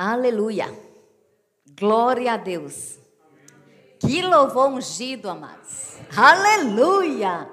[0.00, 0.72] Aleluia.
[1.76, 3.00] Glória a Deus.
[3.98, 5.96] Que louvor ungido, amados.
[6.16, 7.50] Aleluia.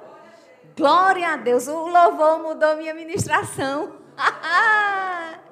[0.77, 1.67] Glória a Deus.
[1.67, 3.97] O louvor mudou minha ministração.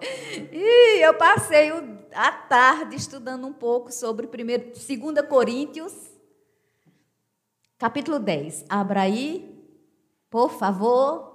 [0.52, 1.72] e eu passei
[2.14, 5.96] a tarde estudando um pouco sobre 2 Coríntios,
[7.80, 8.66] capítulo 10.
[8.70, 9.68] Abra aí,
[10.30, 11.33] por favor.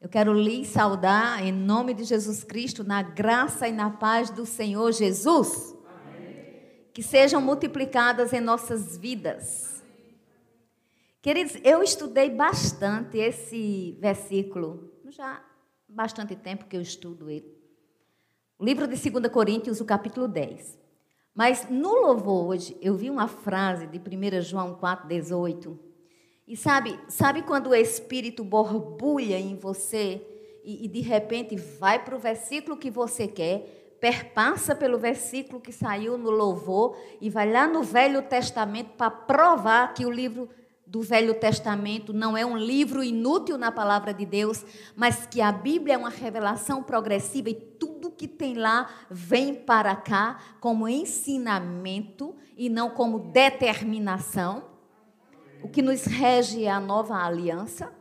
[0.00, 4.46] Eu quero lhe saudar em nome de Jesus Cristo, na graça e na paz do
[4.46, 5.76] Senhor Jesus.
[5.84, 6.86] Amém.
[6.94, 9.84] Que sejam multiplicadas em nossas vidas.
[11.20, 15.40] Queridos, eu estudei bastante esse versículo, já há
[15.86, 17.54] bastante tempo que eu estudo ele.
[18.58, 20.78] O livro de 2 Coríntios, o capítulo 10.
[21.34, 25.89] Mas no louvor hoje, eu vi uma frase de 1 João 4,18
[26.50, 30.20] e sabe, sabe quando o Espírito borbulha em você
[30.64, 35.70] e, e de repente vai para o versículo que você quer, perpassa pelo versículo que
[35.70, 40.48] saiu no louvor e vai lá no Velho Testamento para provar que o livro
[40.84, 44.64] do Velho Testamento não é um livro inútil na palavra de Deus,
[44.96, 49.94] mas que a Bíblia é uma revelação progressiva e tudo que tem lá vem para
[49.94, 54.69] cá como ensinamento e não como determinação
[55.62, 57.92] o que nos rege é a nova aliança.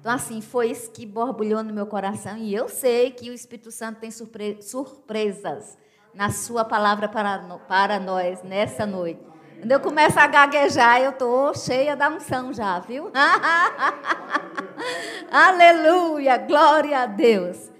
[0.00, 2.36] Então, assim, foi isso que borbulhou no meu coração.
[2.36, 5.78] E eu sei que o Espírito Santo tem surpre surpresas
[6.14, 9.20] na Sua palavra para, para nós nessa noite.
[9.60, 13.12] Quando eu começo a gaguejar, eu estou cheia da unção já, viu?
[15.30, 17.70] Aleluia, glória a Deus.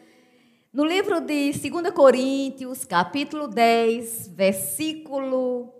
[0.72, 5.74] No livro de 2 Coríntios, capítulo 10, versículo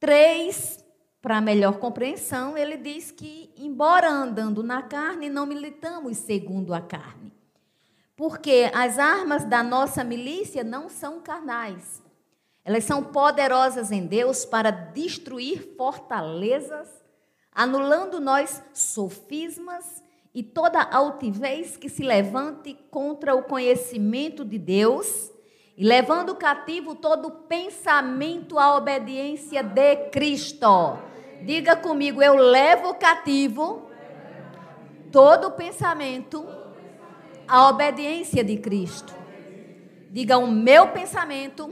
[0.00, 0.81] 3
[1.22, 7.32] para melhor compreensão, ele diz que, embora andando na carne, não militamos segundo a carne.
[8.16, 12.02] Porque as armas da nossa milícia não são carnais.
[12.64, 16.88] Elas são poderosas em Deus para destruir fortalezas,
[17.52, 20.02] anulando nós sofismas
[20.34, 25.30] e toda altivez que se levante contra o conhecimento de Deus
[25.76, 31.11] e levando cativo todo pensamento à obediência de Cristo
[31.44, 33.90] Diga comigo, eu levo cativo
[35.10, 36.46] todo pensamento
[37.48, 39.12] à obediência de Cristo.
[40.10, 41.70] Diga, o meu pensamento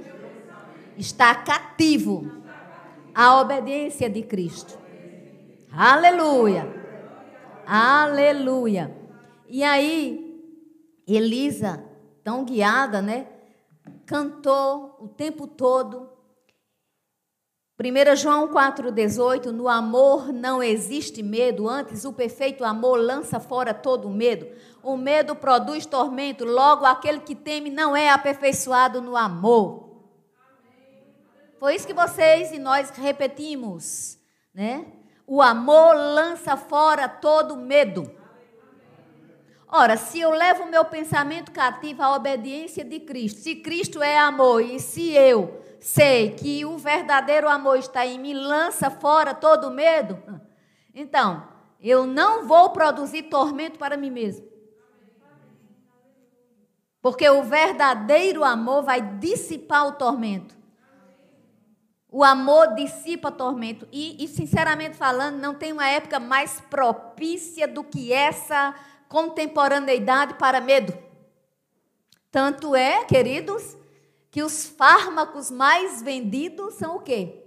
[0.97, 2.42] está cativo
[3.14, 4.78] à obediência de Cristo.
[5.72, 6.66] Aleluia.
[7.64, 8.94] Aleluia.
[9.48, 10.42] E aí,
[11.06, 11.84] Elisa,
[12.25, 13.26] tão guiada, né?
[14.04, 16.09] Cantou o tempo todo
[17.82, 24.10] 1 João 4,18: No amor não existe medo, antes o perfeito amor lança fora todo
[24.10, 24.46] medo.
[24.82, 29.88] O medo produz tormento, logo aquele que teme não é aperfeiçoado no amor.
[31.58, 34.18] Foi isso que vocês e nós repetimos,
[34.54, 34.84] né?
[35.26, 38.19] O amor lança fora todo medo.
[39.72, 44.19] Ora, se eu levo o meu pensamento cativo à obediência de Cristo, se Cristo é
[44.19, 49.70] amor e se eu sei que o verdadeiro amor está em mim, lança fora todo
[49.70, 50.19] medo,
[50.92, 51.47] então,
[51.80, 54.47] eu não vou produzir tormento para mim mesmo.
[57.00, 60.54] Porque o verdadeiro amor vai dissipar o tormento.
[62.12, 63.86] O amor dissipa tormento.
[63.92, 68.75] E, e, sinceramente falando, não tem uma época mais propícia do que essa
[69.10, 70.97] contemporaneidade para medo.
[72.31, 73.76] Tanto é, queridos,
[74.31, 77.44] que os fármacos mais vendidos são o quê?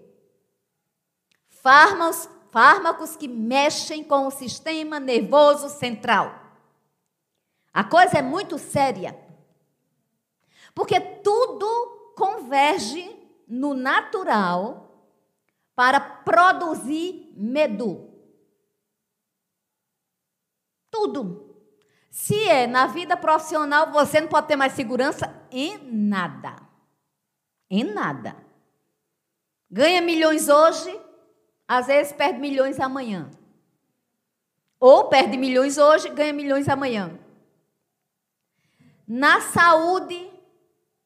[1.47, 6.37] Fármacos, fármacos que mexem com o sistema nervoso central.
[7.73, 9.17] A coisa é muito séria.
[10.75, 15.09] Porque tudo converge no natural
[15.73, 18.11] para produzir medo.
[20.91, 21.52] Tudo.
[22.13, 26.55] Se é na vida profissional, você não pode ter mais segurança em nada.
[27.67, 28.35] Em nada.
[29.67, 30.95] Ganha milhões hoje,
[31.67, 33.31] às vezes perde milhões amanhã.
[34.79, 37.19] Ou perde milhões hoje, ganha milhões amanhã.
[39.07, 40.31] Na saúde,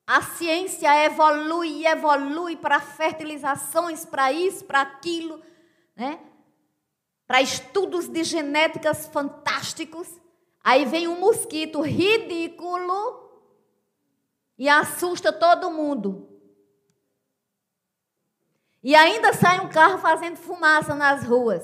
[0.06, 5.42] a ciência evolui e evolui para fertilizações, para isso, para aquilo,
[5.96, 6.20] né?
[7.26, 10.17] para estudos de genéticas fantásticos.
[10.68, 13.32] Aí vem um mosquito ridículo
[14.58, 16.28] e assusta todo mundo.
[18.84, 21.64] E ainda sai um carro fazendo fumaça nas ruas.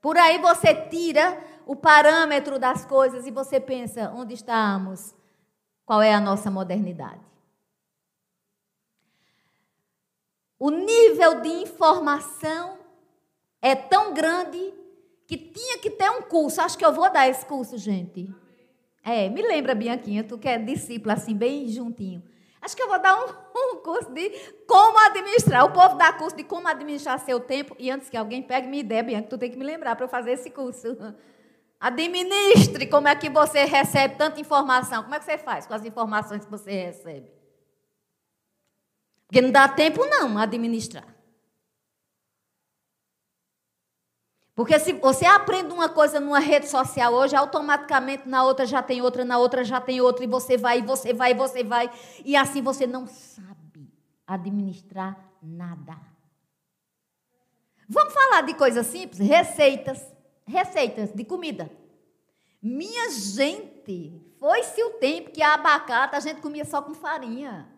[0.00, 5.14] Por aí você tira o parâmetro das coisas e você pensa: onde estamos?
[5.86, 7.24] qual é a nossa modernidade.
[10.58, 12.78] O nível de informação
[13.62, 14.74] é tão grande
[15.26, 16.60] que tinha que ter um curso.
[16.60, 18.28] Acho que eu vou dar esse curso, gente.
[19.02, 22.22] É, me lembra, Bianquinha, tu que é discípula, assim, bem juntinho.
[22.60, 24.30] Acho que eu vou dar um, um, curso de
[24.66, 25.64] como administrar.
[25.64, 27.76] O povo dá curso de como administrar seu tempo.
[27.78, 30.08] E antes que alguém pegue minha ideia, Bianca, tu tem que me lembrar para eu
[30.08, 30.96] fazer esse curso.
[31.78, 35.02] Administre como é que você recebe tanta informação.
[35.02, 37.30] Como é que você faz com as informações que você recebe?
[39.26, 41.15] Porque não dá tempo, não, administrar.
[44.56, 49.02] Porque se você aprende uma coisa numa rede social hoje, automaticamente na outra já tem
[49.02, 51.90] outra, na outra já tem outra, e você vai, e você vai, e você vai.
[52.24, 53.92] E assim você não sabe
[54.26, 55.98] administrar nada.
[57.86, 59.18] Vamos falar de coisas simples?
[59.18, 60.02] Receitas.
[60.46, 61.70] Receitas de comida.
[62.62, 67.68] Minha gente, foi-se o tempo que a abacate a gente comia só com farinha.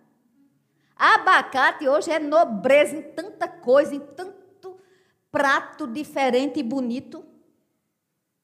[0.97, 4.38] Abacate hoje é nobreza em tanta coisa, em tanto
[5.31, 7.25] prato diferente e bonito.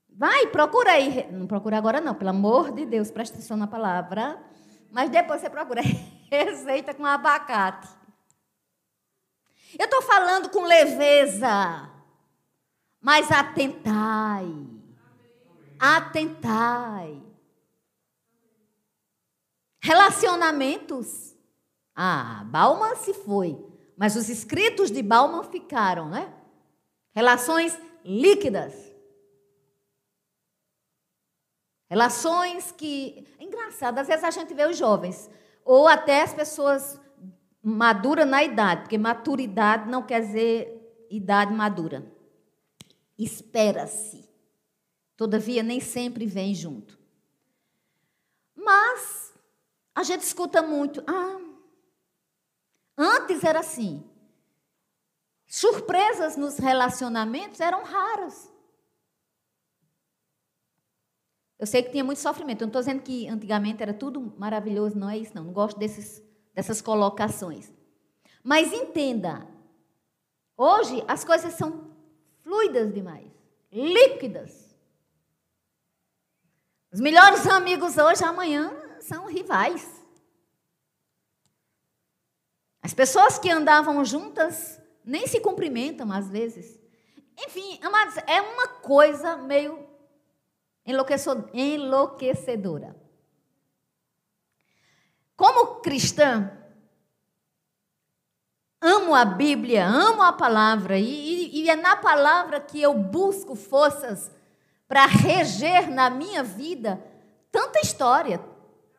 [0.08, 1.30] Vai, procura aí.
[1.32, 4.40] Não procura agora, não, pelo amor de Deus, presta atenção na palavra.
[4.90, 5.82] Mas depois você procura
[6.30, 7.88] receita com abacate.
[9.78, 11.90] Eu estou falando com leveza,
[13.00, 14.46] mas atentai.
[15.78, 17.20] Atentai.
[19.80, 21.34] Relacionamentos.
[21.94, 23.62] Ah, Bauman se foi,
[23.96, 26.32] mas os escritos de Bauman ficaram, né?
[27.14, 28.74] Relações líquidas.
[31.88, 33.24] Relações que.
[33.38, 35.30] Engraçado, às vezes a gente vê os jovens,
[35.64, 37.00] ou até as pessoas
[37.62, 42.04] maduras na idade, porque maturidade não quer dizer idade madura.
[43.16, 44.28] Espera-se.
[45.16, 46.98] Todavia, nem sempre vem junto.
[48.56, 49.32] Mas
[49.94, 51.04] a gente escuta muito.
[51.06, 51.38] Ah,
[52.98, 54.04] antes era assim.
[55.54, 58.52] Surpresas nos relacionamentos eram raras.
[61.56, 62.62] Eu sei que tinha muito sofrimento.
[62.62, 65.44] Eu não estou dizendo que antigamente era tudo maravilhoso, não é isso, não.
[65.44, 66.20] Não gosto desses,
[66.52, 67.72] dessas colocações.
[68.42, 69.46] Mas entenda,
[70.56, 71.88] hoje as coisas são
[72.42, 73.30] fluidas demais,
[73.70, 74.76] líquidas.
[76.92, 79.88] Os melhores amigos hoje, amanhã, são rivais.
[82.82, 86.78] As pessoas que andavam juntas nem se cumprimentam às vezes.
[87.38, 89.86] Enfim, amados, é uma coisa meio
[91.54, 92.96] enlouquecedora.
[95.36, 96.50] Como cristã,
[98.80, 104.30] amo a Bíblia, amo a palavra, e, e é na palavra que eu busco forças
[104.86, 107.02] para reger na minha vida
[107.50, 108.38] tanta história.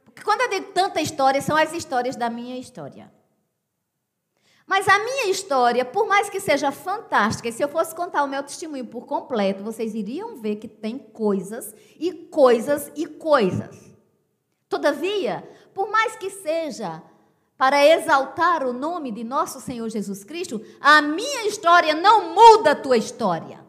[0.04, 3.14] Porque quando eu digo tanta história, são as histórias da minha história.
[4.68, 8.28] Mas a minha história, por mais que seja fantástica, e se eu fosse contar o
[8.28, 13.94] meu testemunho por completo, vocês iriam ver que tem coisas e coisas e coisas.
[14.68, 17.02] Todavia, por mais que seja
[17.58, 22.76] para exaltar o nome de nosso Senhor Jesus Cristo, a minha história não muda a
[22.76, 23.64] tua história.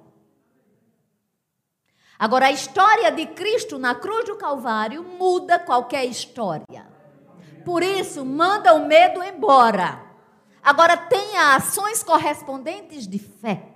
[2.18, 6.88] Agora, a história de Cristo na cruz do Calvário muda qualquer história.
[7.64, 10.05] Por isso, manda o medo embora.
[10.66, 13.68] Agora tenha ações correspondentes de fé.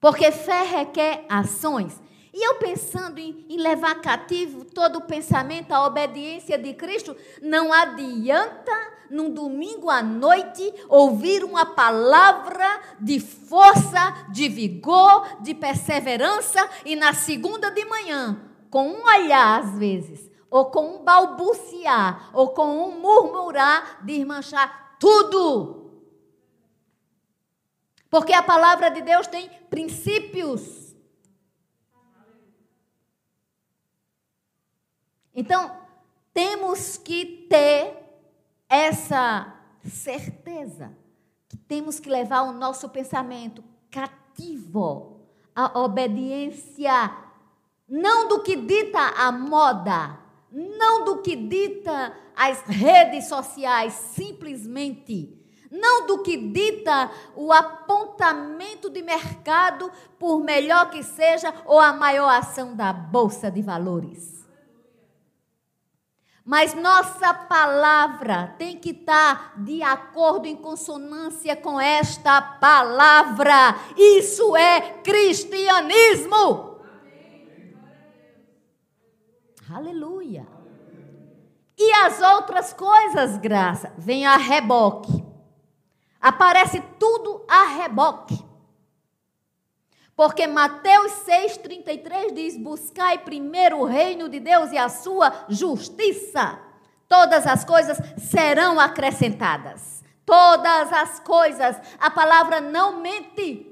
[0.00, 2.00] Porque fé requer ações.
[2.32, 7.70] E eu pensando em, em, levar cativo todo o pensamento à obediência de Cristo, não
[7.70, 8.72] adianta
[9.10, 17.12] num domingo à noite ouvir uma palavra de força, de vigor, de perseverança e na
[17.12, 23.00] segunda de manhã, com um olhar às vezes, ou com um balbuciar, ou com um
[23.00, 25.90] murmurar, desmanchar tudo.
[28.10, 30.94] Porque a palavra de Deus tem princípios.
[35.34, 35.76] Então,
[36.32, 37.96] temos que ter
[38.68, 40.96] essa certeza
[41.48, 45.20] que temos que levar o nosso pensamento cativo
[45.54, 47.12] à obediência,
[47.88, 50.18] não do que dita a moda,
[50.50, 55.36] não do que dita as redes sociais, simplesmente.
[55.70, 62.28] Não do que dita o apontamento de mercado, por melhor que seja, ou a maior
[62.30, 64.38] ação da Bolsa de Valores.
[66.42, 73.76] Mas nossa palavra tem que estar de acordo, em consonância com esta palavra.
[73.94, 76.78] Isso é cristianismo.
[79.70, 80.17] Aleluia.
[81.78, 85.24] E as outras coisas, graça, vem a reboque.
[86.20, 88.44] Aparece tudo a reboque.
[90.16, 96.58] Porque Mateus 6,33 diz: Buscai primeiro o reino de Deus e a sua justiça.
[97.08, 100.02] Todas as coisas serão acrescentadas.
[100.26, 101.76] Todas as coisas.
[102.00, 103.64] A palavra não mente.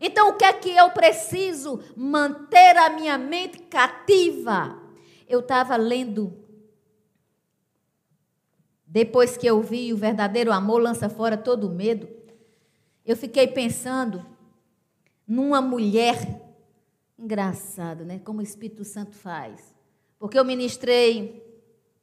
[0.00, 1.82] Então, o que é que eu preciso?
[1.96, 4.78] Manter a minha mente cativa.
[5.28, 6.41] Eu estava lendo.
[8.92, 12.06] Depois que eu vi o verdadeiro amor lança fora todo medo,
[13.06, 14.22] eu fiquei pensando
[15.26, 16.18] numa mulher.
[17.18, 18.20] Engraçado, né?
[18.22, 19.74] Como o Espírito Santo faz.
[20.18, 21.42] Porque eu ministrei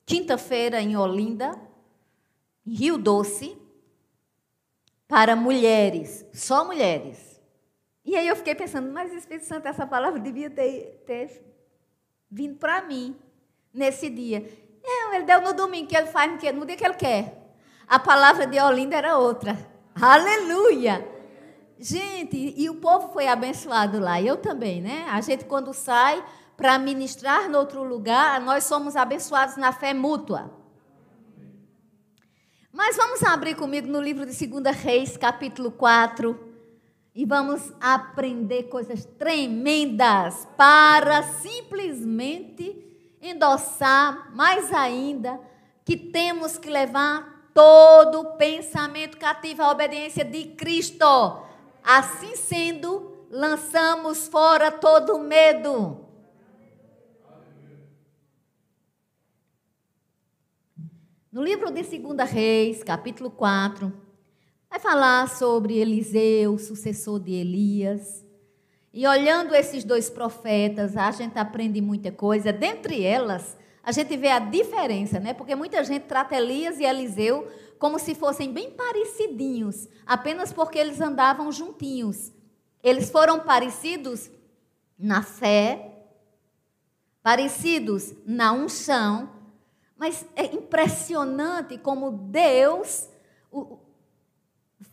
[0.03, 1.61] quinta-feira em Olinda,
[2.65, 3.55] em Rio Doce,
[5.07, 7.39] para mulheres, só mulheres.
[8.03, 11.39] E aí eu fiquei pensando, mas Espírito Santo, essa palavra devia ter, ter
[12.31, 13.15] vindo para mim
[13.71, 14.49] nesse dia.
[15.09, 17.51] Não, ele deu no domingo, que ele faz no dia que ele quer.
[17.87, 19.57] A palavra de Olinda era outra.
[19.99, 21.03] Aleluia!
[21.79, 25.07] Gente, e o povo foi abençoado lá, eu também, né?
[25.09, 26.23] A gente, quando sai
[26.55, 30.53] para ministrar no outro lugar, nós somos abençoados na fé mútua.
[32.71, 36.47] Mas vamos abrir comigo no livro de 2 Reis, capítulo 4
[37.15, 42.88] e vamos aprender coisas tremendas para simplesmente
[43.21, 45.39] endossar mais ainda
[45.85, 51.05] que temos que levar todo o pensamento cativo à obediência de Cristo.
[51.83, 56.05] Assim sendo, lançamos fora todo o medo.
[61.31, 64.09] No livro de 2 Reis, capítulo 4,
[64.69, 68.23] Vai falar sobre Eliseu, sucessor de Elias.
[68.93, 72.51] E olhando esses dois profetas, a gente aprende muita coisa.
[72.51, 75.33] Dentre elas, a gente vê a diferença, né?
[75.33, 80.99] Porque muita gente trata Elias e Eliseu como se fossem bem parecidinhos, apenas porque eles
[80.99, 82.31] andavam juntinhos.
[82.83, 84.29] Eles foram parecidos
[84.97, 85.93] na fé,
[87.23, 89.29] parecidos na unção,
[89.95, 93.07] mas é impressionante como Deus,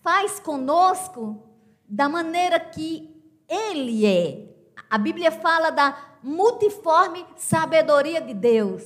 [0.00, 1.42] faz conosco
[1.88, 3.15] da maneira que
[3.48, 4.46] Ele é.
[4.88, 8.84] A Bíblia fala da multiforme sabedoria de Deus.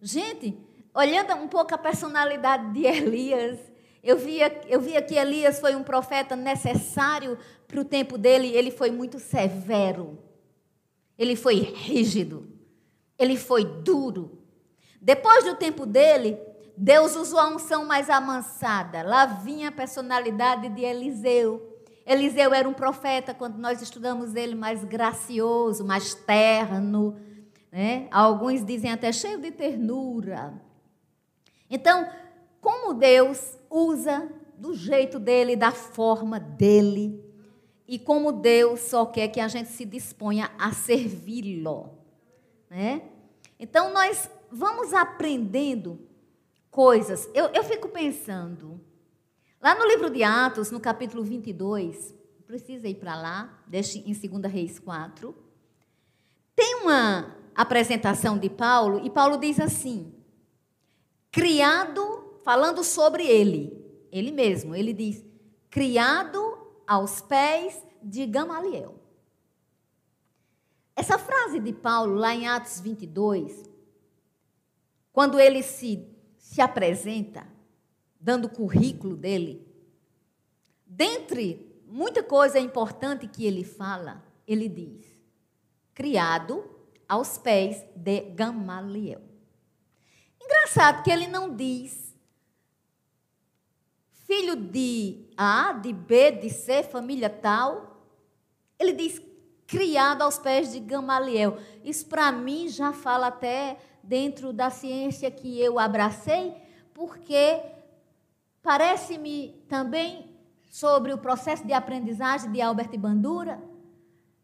[0.00, 0.58] Gente,
[0.94, 3.58] olhando um pouco a personalidade de Elias,
[4.02, 8.70] eu via, eu via que Elias foi um profeta necessário para o tempo dele, ele
[8.70, 10.18] foi muito severo,
[11.16, 12.48] ele foi rígido,
[13.18, 14.42] ele foi duro.
[15.00, 16.38] Depois do tempo dele,
[16.76, 19.02] Deus usou a unção mais amansada.
[19.02, 21.71] Lá vinha a personalidade de Eliseu.
[22.06, 27.16] Eliseu era um profeta, quando nós estudamos ele, mais gracioso, mais terno.
[27.70, 28.08] Né?
[28.10, 30.54] Alguns dizem até cheio de ternura.
[31.70, 32.08] Então,
[32.60, 37.22] como Deus usa do jeito dele, da forma dele,
[37.86, 41.90] e como Deus só quer que a gente se disponha a servi-lo.
[42.70, 43.02] Né?
[43.58, 46.00] Então, nós vamos aprendendo
[46.70, 47.28] coisas.
[47.34, 48.80] Eu, eu fico pensando,
[49.62, 52.14] lá no livro de Atos, no capítulo 22,
[52.46, 55.34] precisa ir para lá, deixe em 2 Reis 4,
[56.54, 60.12] tem uma apresentação de Paulo, e Paulo diz assim:
[61.30, 65.24] criado, falando sobre ele, ele mesmo, ele diz:
[65.70, 69.00] criado aos pés de Gamaliel.
[70.94, 73.62] Essa frase de Paulo, lá em Atos 22,
[75.10, 77.46] quando ele se se apresenta,
[78.22, 79.66] dando o currículo dele,
[80.86, 85.04] dentre muita coisa importante que ele fala, ele diz:
[85.92, 86.64] criado
[87.08, 89.20] aos pés de Gamaliel.
[90.40, 92.14] Engraçado que ele não diz
[94.26, 98.06] filho de A, de B, de C, família tal.
[98.78, 99.20] Ele diz
[99.66, 101.58] criado aos pés de Gamaliel.
[101.84, 106.54] Isso para mim já fala até dentro da ciência que eu abracei,
[106.94, 107.60] porque
[108.72, 110.34] parece-me também
[110.70, 113.62] sobre o processo de aprendizagem de Albert Bandura,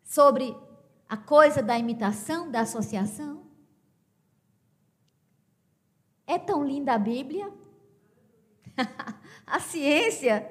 [0.05, 0.55] sobre
[1.09, 3.47] a coisa da imitação, da associação.
[6.27, 7.51] É tão linda a Bíblia.
[9.47, 10.47] a ciência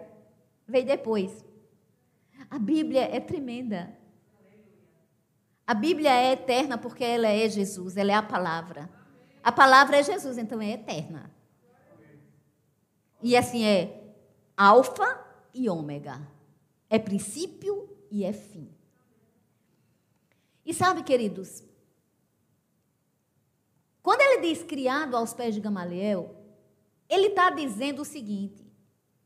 [0.67, 1.45] veio depois.
[2.49, 3.95] A Bíblia é tremenda.
[5.67, 8.89] A Bíblia é eterna porque ela é Jesus, ela é a palavra.
[9.43, 11.36] A palavra é Jesus, então é eterna.
[13.21, 14.13] E assim é
[14.55, 16.21] alfa e ômega.
[16.89, 18.69] É princípio e é fim.
[20.65, 21.63] E sabe, queridos,
[24.41, 26.35] diz criado aos pés de Gamaliel,
[27.09, 28.65] ele está dizendo o seguinte: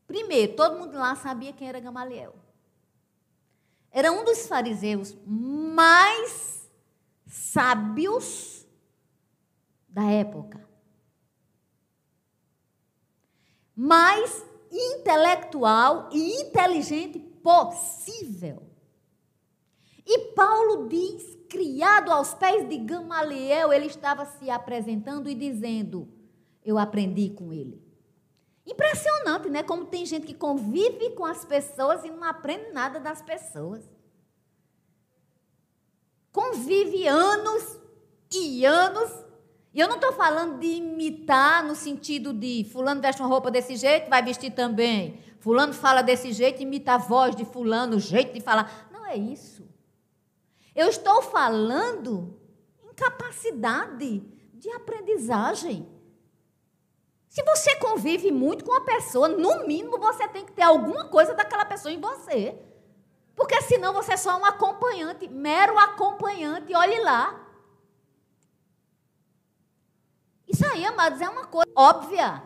[0.08, 2.36] primeiro, todo mundo lá sabia quem era Gamaliel.
[3.92, 6.70] Era um dos fariseus mais
[7.26, 8.66] sábios
[9.88, 10.71] da época.
[13.84, 18.62] Mais intelectual e inteligente possível.
[20.06, 26.08] E Paulo diz, criado aos pés de Gamaliel, ele estava se apresentando e dizendo:
[26.64, 27.82] Eu aprendi com ele.
[28.68, 29.64] Impressionante, né?
[29.64, 33.84] Como tem gente que convive com as pessoas e não aprende nada das pessoas.
[36.32, 37.80] Convive anos
[38.32, 39.31] e anos.
[39.74, 43.76] E eu não estou falando de imitar no sentido de fulano veste uma roupa desse
[43.76, 45.20] jeito, vai vestir também.
[45.40, 48.90] Fulano fala desse jeito, imita a voz de fulano, o jeito de falar.
[48.92, 49.68] Não é isso.
[50.76, 52.38] Eu estou falando
[52.84, 54.24] em capacidade
[54.54, 55.88] de aprendizagem.
[57.28, 61.34] Se você convive muito com uma pessoa, no mínimo você tem que ter alguma coisa
[61.34, 62.58] daquela pessoa em você.
[63.36, 67.41] Porque senão você é só um acompanhante, mero acompanhante, olhe lá.
[70.52, 72.44] Isso aí, amados, é uma coisa óbvia.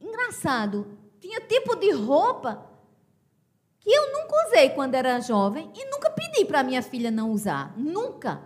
[0.00, 2.70] Engraçado, tinha tipo de roupa
[3.80, 7.76] que eu nunca usei quando era jovem e nunca pedi para minha filha não usar.
[7.76, 8.42] Nunca.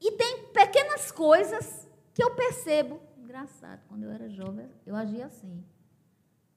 [0.00, 3.00] E tem pequenas coisas que eu percebo.
[3.18, 5.62] Engraçado, quando eu era jovem, eu agia assim.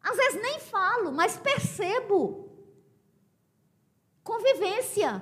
[0.01, 2.49] Às vezes nem falo, mas percebo.
[4.23, 5.21] Convivência.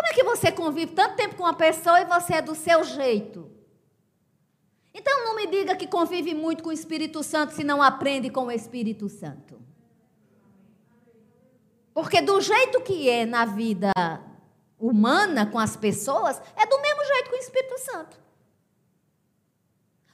[0.00, 2.82] Como é que você convive tanto tempo com uma pessoa e você é do seu
[2.82, 3.50] jeito?
[4.94, 8.46] Então não me diga que convive muito com o Espírito Santo se não aprende com
[8.46, 9.60] o Espírito Santo.
[11.92, 13.92] Porque do jeito que é na vida
[14.78, 18.18] humana com as pessoas, é do mesmo jeito com o Espírito Santo.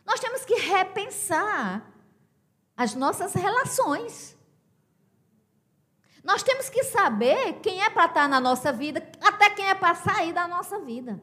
[0.04, 1.94] Nós temos que repensar
[2.76, 4.35] as nossas relações.
[6.26, 9.94] Nós temos que saber quem é para estar na nossa vida, até quem é para
[9.94, 11.22] sair da nossa vida.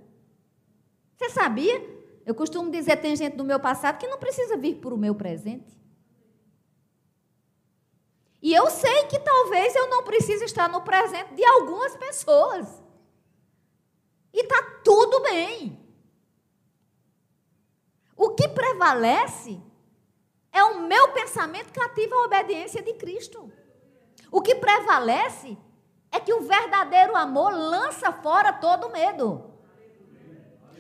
[1.16, 1.94] Você sabia
[2.26, 5.13] eu costumo dizer, tem gente do meu passado que não precisa vir para o meu
[5.13, 5.78] presente.
[8.42, 12.68] E eu sei que talvez eu não precise estar no presente de algumas pessoas.
[14.34, 15.80] E está tudo bem.
[18.16, 19.62] O que prevalece
[20.52, 23.52] é o meu pensamento cativo à obediência de Cristo.
[24.34, 25.56] O que prevalece
[26.12, 29.54] é que o verdadeiro amor lança fora todo medo.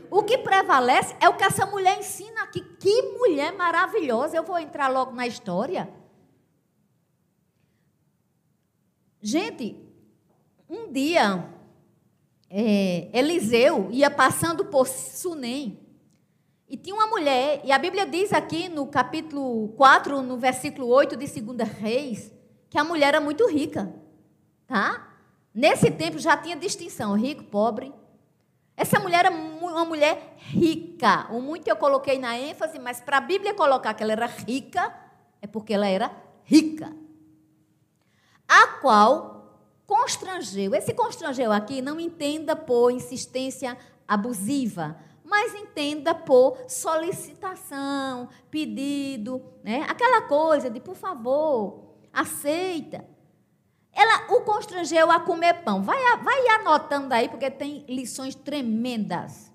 [0.09, 2.61] O que prevalece é o que essa mulher ensina aqui.
[2.79, 4.35] Que mulher maravilhosa!
[4.35, 5.87] Eu vou entrar logo na história.
[9.21, 9.87] Gente,
[10.67, 11.47] um dia,
[12.49, 15.79] é, Eliseu ia passando por Sunem.
[16.67, 21.15] E tinha uma mulher, e a Bíblia diz aqui no capítulo 4, no versículo 8
[21.15, 22.33] de 2 Reis,
[22.73, 23.93] que a mulher era muito rica.
[24.65, 25.07] Tá?
[25.53, 27.93] Nesse tempo já tinha distinção, rico, pobre.
[28.75, 31.27] Essa mulher era uma mulher rica.
[31.29, 34.91] O muito eu coloquei na ênfase, mas para a Bíblia colocar que ela era rica,
[35.39, 36.11] é porque ela era
[36.45, 36.91] rica.
[38.47, 40.73] A qual constrangeu.
[40.73, 49.85] Esse constrangeu aqui não entenda por insistência abusiva, mas entenda por solicitação, pedido, né?
[49.87, 51.82] aquela coisa de por favor,
[52.13, 53.03] aceita.
[53.91, 55.81] Ela o constrangeu a comer pão.
[55.81, 59.51] Vai, vai anotando aí, porque tem lições tremendas.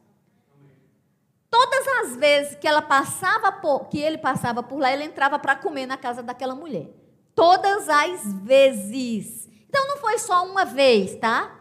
[1.50, 5.56] Todas as vezes que ela passava por, que ele passava por lá, ele entrava para
[5.56, 6.90] comer na casa daquela mulher.
[7.34, 9.48] Todas as vezes.
[9.68, 11.56] Então não foi só uma vez, tá?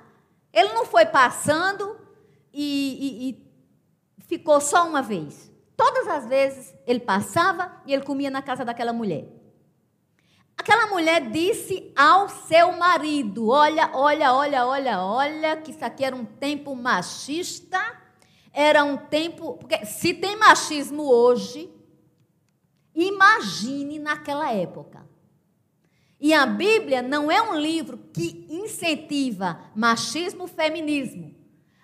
[0.51, 1.97] Ele não foi passando
[2.53, 5.51] e, e, e ficou só uma vez.
[5.75, 9.36] Todas as vezes ele passava e ele comia na casa daquela mulher.
[10.57, 16.15] Aquela mulher disse ao seu marido: Olha, olha, olha, olha, olha, que isso aqui era
[16.15, 17.79] um tempo machista,
[18.51, 19.53] era um tempo.
[19.57, 21.69] Porque se tem machismo hoje,
[22.95, 25.07] imagine naquela época.
[26.19, 31.35] E a Bíblia não é um livro que incentiva machismo, feminismo.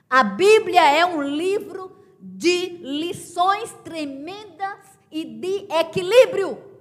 [0.10, 4.80] A Bíblia é um livro de lições tremendas
[5.12, 6.73] e de equilíbrio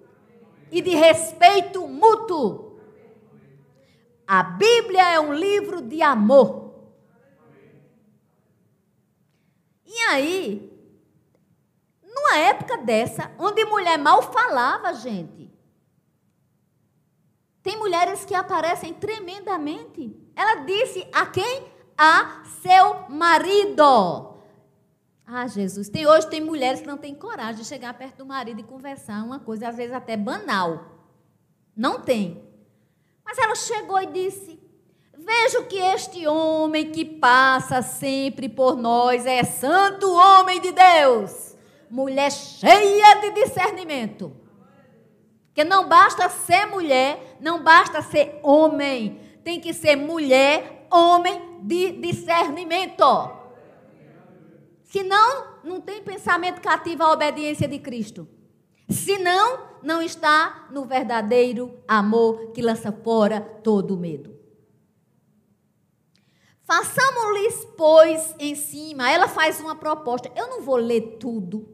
[0.73, 2.81] e de respeito mútuo.
[4.27, 6.73] A Bíblia é um livro de amor.
[9.85, 10.73] E aí,
[12.03, 15.53] numa época dessa, onde mulher mal falava, gente.
[17.63, 20.17] Tem mulheres que aparecem tremendamente.
[20.35, 21.71] Ela disse a quem?
[21.97, 24.32] A seu marido.
[25.27, 28.61] Ah, Jesus, tem, hoje tem mulheres que não têm coragem de chegar perto do marido
[28.61, 30.85] e conversar, uma coisa às vezes até banal.
[31.77, 32.43] Não tem.
[33.25, 34.61] Mas ela chegou e disse:
[35.17, 41.57] Vejo que este homem que passa sempre por nós é santo homem de Deus,
[41.89, 44.37] mulher cheia de discernimento.
[45.55, 51.93] Que não basta ser mulher, não basta ser homem, tem que ser mulher, homem de
[51.93, 53.42] discernimento.
[54.93, 58.29] Senão, não tem pensamento cativo à obediência de Cristo.
[58.91, 64.39] Senão, não está no verdadeiro amor que lança fora todo medo.
[66.65, 69.11] Façamos-lhes, pois, em cima.
[69.11, 70.31] Ela faz uma proposta.
[70.37, 71.67] Eu não vou ler tudo,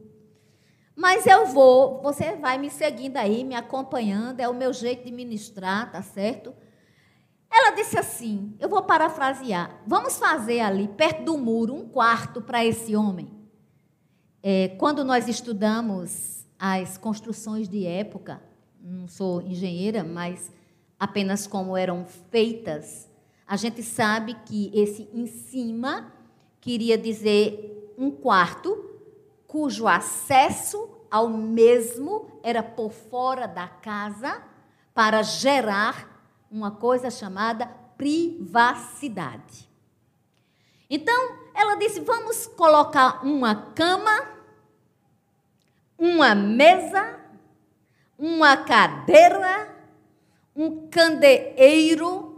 [0.95, 2.01] mas eu vou.
[2.01, 4.39] Você vai me seguindo aí, me acompanhando.
[4.39, 6.53] É o meu jeito de ministrar, tá certo?
[7.51, 9.81] Ela disse assim: eu vou parafrasear.
[9.85, 13.29] Vamos fazer ali, perto do muro, um quarto para esse homem.
[14.41, 18.41] É, quando nós estudamos as construções de época,
[18.81, 20.51] não sou engenheira, mas
[20.99, 23.09] apenas como eram feitas
[23.49, 26.13] a gente sabe que esse em cima
[26.61, 28.85] queria dizer um quarto
[29.47, 34.39] cujo acesso ao mesmo era por fora da casa
[34.93, 36.18] para gerar
[36.49, 39.69] uma coisa chamada privacidade.
[40.89, 44.27] Então, ela disse: vamos colocar uma cama,
[45.97, 47.19] uma mesa,
[48.17, 49.75] uma cadeira,
[50.55, 52.29] um candeeiro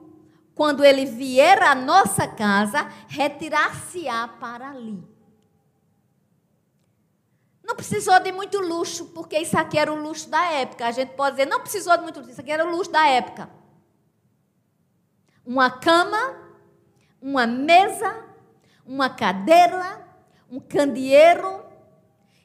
[0.53, 5.01] quando ele vier à nossa casa, retirar-se-á para ali.
[7.63, 10.85] Não precisou de muito luxo, porque isso aqui era o luxo da época.
[10.85, 13.07] A gente pode dizer, não precisou de muito luxo, isso aqui era o luxo da
[13.07, 13.49] época.
[15.53, 16.33] Uma cama,
[17.21, 18.23] uma mesa,
[18.85, 20.01] uma cadeira,
[20.49, 21.65] um candeeiro.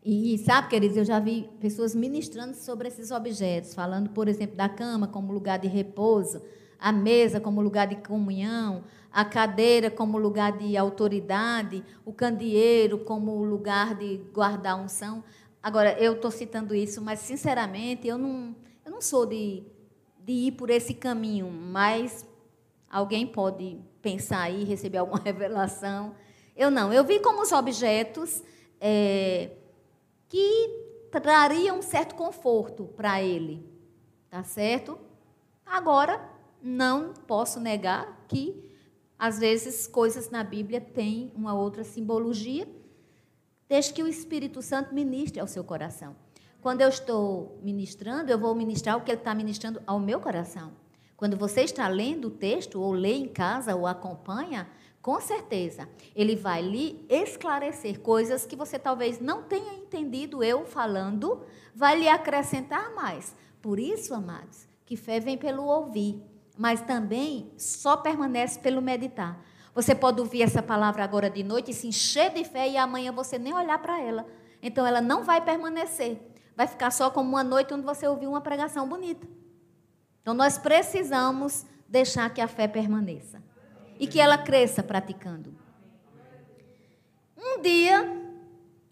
[0.04, 4.68] E sabe, queridos, eu já vi pessoas ministrando sobre esses objetos, falando, por exemplo, da
[4.68, 6.42] cama como lugar de repouso,
[6.80, 13.44] a mesa como lugar de comunhão, a cadeira como lugar de autoridade, o candeeiro como
[13.44, 15.22] lugar de guardar unção.
[15.62, 19.62] Agora, eu estou citando isso, mas, sinceramente, eu não, eu não sou de,
[20.24, 22.26] de ir por esse caminho, mas
[22.90, 26.14] alguém pode pensar aí, receber alguma revelação.
[26.56, 26.92] Eu não.
[26.92, 28.42] Eu vi como os objetos
[28.80, 29.50] é,
[30.28, 33.64] que trariam um certo conforto para ele.
[34.28, 34.98] Tá certo?
[35.64, 36.20] Agora,
[36.62, 38.70] não posso negar que,
[39.18, 42.68] às vezes, coisas na Bíblia têm uma outra simbologia,
[43.68, 46.14] desde que o Espírito Santo ministre ao seu coração.
[46.60, 50.72] Quando eu estou ministrando, eu vou ministrar o que ele está ministrando ao meu coração.
[51.16, 54.68] Quando você está lendo o texto, ou lê em casa, ou acompanha,
[55.00, 61.44] com certeza, ele vai lhe esclarecer coisas que você talvez não tenha entendido eu falando,
[61.74, 63.34] vai lhe acrescentar mais.
[63.62, 66.22] Por isso, amados, que fé vem pelo ouvir
[66.56, 69.38] mas também só permanece pelo meditar.
[69.74, 73.12] Você pode ouvir essa palavra agora de noite e se encher de fé e amanhã
[73.12, 74.26] você nem olhar para ela.
[74.62, 76.18] Então ela não vai permanecer.
[76.56, 79.26] Vai ficar só como uma noite onde você ouviu uma pregação bonita.
[80.26, 83.40] Então nós precisamos deixar que a fé permaneça
[83.96, 85.54] e que ela cresça praticando.
[87.38, 88.12] Um dia,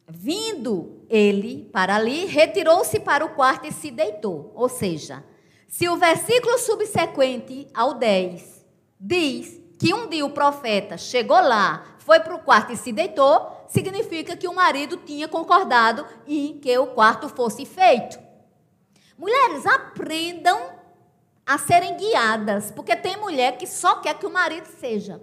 [0.08, 4.52] vindo ele para ali, retirou-se para o quarto e se deitou.
[4.54, 5.24] Ou seja,
[5.66, 8.64] se o versículo subsequente ao 10
[9.00, 13.66] diz que um dia o profeta chegou lá, foi para o quarto e se deitou,
[13.66, 18.20] significa que o marido tinha concordado em que o quarto fosse feito.
[19.18, 20.83] Mulheres, aprendam
[21.46, 25.20] a serem guiadas, porque tem mulher que só quer que o marido seja.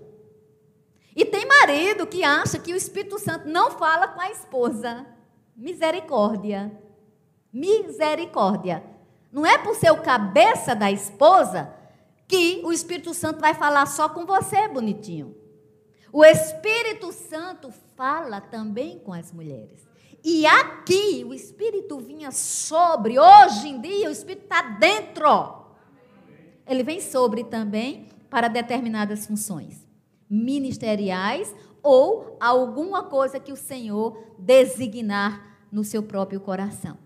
[1.15, 5.05] E tem marido que acha que o Espírito Santo não fala com a esposa.
[5.55, 6.71] Misericórdia.
[7.51, 8.84] Misericórdia.
[9.31, 11.73] Não é por ser o cabeça da esposa
[12.27, 15.36] que o Espírito Santo vai falar só com você, bonitinho.
[16.13, 19.88] O Espírito Santo fala também com as mulheres.
[20.23, 25.61] E aqui o Espírito vinha sobre, hoje em dia o Espírito está dentro.
[26.71, 29.86] Ele vem sobre também para determinadas funções
[30.29, 31.53] ministeriais
[31.84, 36.97] ou alguma coisa que o Senhor designar no seu próprio coração.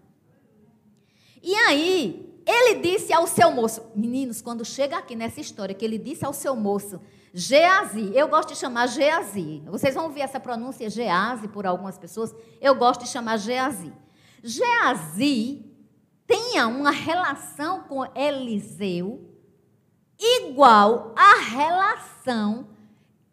[1.41, 5.97] E aí, ele disse ao seu moço, meninos, quando chega aqui nessa história, que ele
[5.97, 7.01] disse ao seu moço,
[7.33, 9.63] Geazi, eu gosto de chamar Geazi.
[9.65, 13.91] Vocês vão ouvir essa pronúncia Geazi por algumas pessoas, eu gosto de chamar Geazi.
[14.43, 15.65] Geazi
[16.27, 19.34] tinha uma relação com Eliseu
[20.19, 22.67] igual à relação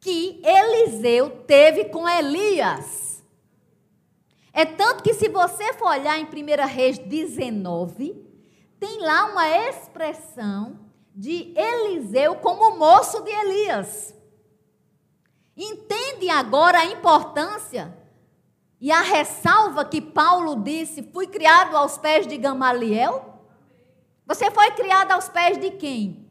[0.01, 3.23] que Eliseu teve com Elias.
[4.53, 8.23] É tanto que, se você for olhar em 1 Reis 19,
[8.79, 10.79] tem lá uma expressão
[11.15, 14.15] de Eliseu como moço de Elias.
[15.57, 17.97] Entende agora a importância
[18.81, 23.41] e a ressalva que Paulo disse: fui criado aos pés de Gamaliel?
[24.27, 26.22] Você foi criado aos pés de quem?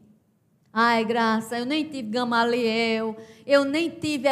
[0.74, 4.26] Ai, graça, eu nem tive Gamaliel, eu nem tive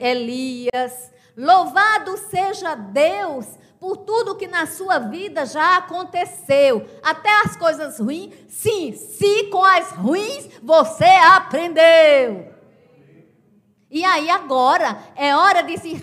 [0.00, 1.12] Elias.
[1.36, 3.46] Louvado seja Deus
[3.78, 8.32] por tudo que na sua vida já aconteceu, até as coisas ruins.
[8.48, 12.54] Sim, se com as ruins você aprendeu.
[13.90, 16.02] E aí agora é hora de se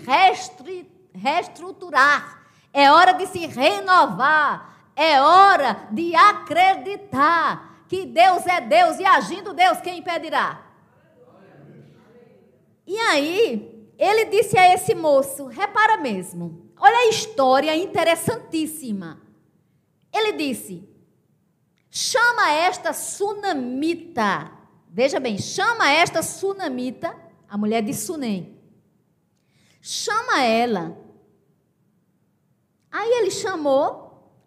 [1.12, 2.40] reestruturar,
[2.72, 9.52] é hora de se renovar, é hora de acreditar que Deus é Deus e agindo
[9.52, 10.66] Deus, quem impedirá?
[12.86, 19.20] E aí, ele disse a esse moço: repara mesmo, olha a história interessantíssima.
[20.10, 20.88] Ele disse:
[21.90, 24.50] chama esta sunamita,
[24.88, 27.14] veja bem, chama esta sunamita,
[27.46, 28.58] a mulher de Sunem,
[29.82, 30.96] chama ela.
[32.90, 34.01] Aí ele chamou,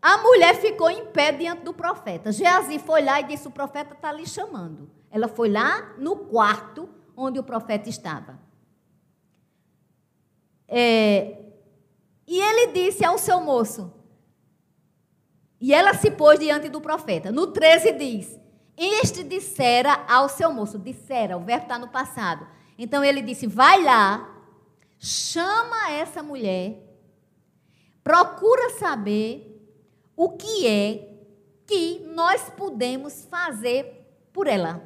[0.08, 2.32] a mulher ficou em pé diante do profeta.
[2.32, 4.88] Geazi foi lá e disse: O profeta está lhe chamando.
[5.10, 6.88] Ela foi lá no quarto
[7.18, 8.40] onde o profeta estava.
[10.68, 11.40] É,
[12.28, 13.92] e ele disse ao seu moço,
[15.60, 17.32] e ela se pôs diante do profeta.
[17.32, 18.40] No 13 diz:
[18.78, 22.46] Este dissera ao seu moço, dissera, o verbo está no passado.
[22.78, 24.30] Então ele disse: Vai lá,
[25.00, 26.78] chama essa mulher,
[28.04, 29.45] procura saber
[30.16, 31.16] o que é
[31.66, 34.84] que nós podemos fazer por ela.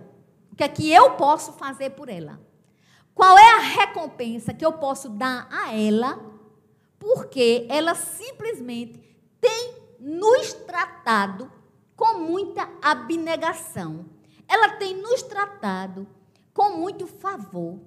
[0.51, 2.39] O que é que eu posso fazer por ela?
[3.13, 6.19] Qual é a recompensa que eu posso dar a ela?
[6.97, 8.99] Porque ela simplesmente
[9.41, 11.51] tem nos tratado
[11.95, 14.05] com muita abnegação.
[14.47, 16.07] Ela tem nos tratado
[16.53, 17.79] com muito favor.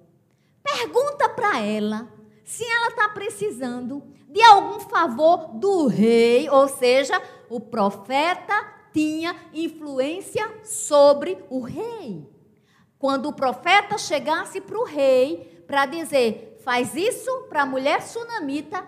[0.62, 2.08] Pergunta para ela
[2.44, 8.54] se ela está precisando de algum favor do rei, ou seja, o profeta
[8.92, 12.26] tinha influência sobre o rei.
[12.98, 18.84] Quando o profeta chegasse para o rei para dizer, faz isso para a mulher sunamita,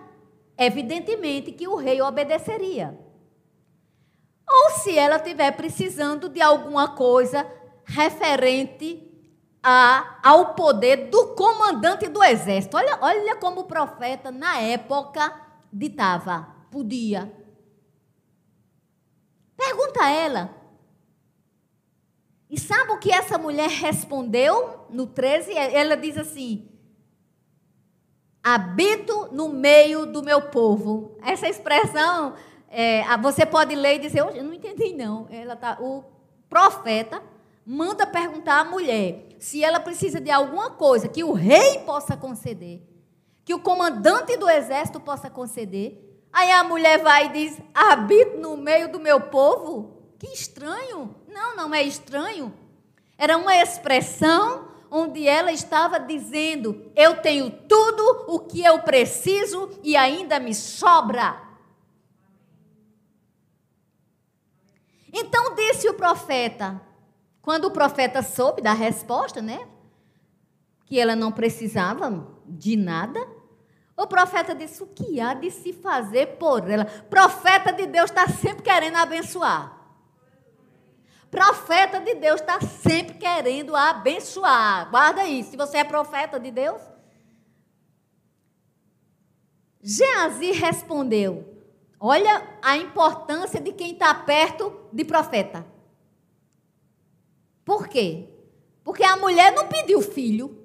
[0.57, 2.97] evidentemente que o rei obedeceria.
[4.47, 7.45] Ou se ela estiver precisando de alguma coisa
[7.83, 9.04] referente
[9.67, 12.77] a, ao poder do comandante do exército.
[12.77, 15.33] Olha, olha como o profeta, na época,
[15.73, 17.33] ditava, podia.
[19.57, 20.55] Pergunta a ela,
[22.47, 25.51] e sabe o que essa mulher respondeu no 13?
[25.57, 26.69] Ela diz assim:
[28.43, 31.17] habito no meio do meu povo.
[31.23, 32.35] Essa expressão,
[32.69, 35.27] é, você pode ler e dizer, eu não entendi não.
[35.31, 36.03] Ela tá, o
[36.47, 37.19] profeta
[37.65, 42.81] manda perguntar à mulher se ela precisa de alguma coisa que o rei possa conceder,
[43.43, 46.01] que o comandante do exército possa conceder.
[46.31, 49.93] Aí a mulher vai e diz: habito no meio do meu povo.
[50.17, 51.15] Que estranho.
[51.27, 52.53] Não, não é estranho.
[53.17, 59.95] Era uma expressão onde ela estava dizendo: Eu tenho tudo o que eu preciso e
[59.95, 61.41] ainda me sobra.
[65.11, 66.81] Então disse o profeta,
[67.45, 69.67] quando o profeta soube da resposta, né?
[70.87, 73.19] Que ela não precisava de nada.
[73.95, 76.85] O profeta disse: O que há de se fazer por ela?
[76.85, 79.79] Profeta de Deus está sempre querendo abençoar.
[81.29, 84.89] Profeta de Deus está sempre querendo abençoar.
[84.89, 85.51] Guarda isso.
[85.51, 86.81] Se você é profeta de Deus.
[89.83, 91.61] Geazi respondeu:
[91.99, 95.74] Olha a importância de quem está perto de profeta.
[97.65, 98.29] Por quê?
[98.83, 100.63] Porque a mulher não pediu filho.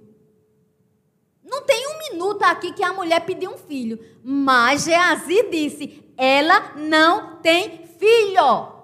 [1.42, 3.98] Não tem um minuto aqui que a mulher pediu um filho.
[4.22, 8.80] Mas Geazi disse: ela não tem filho.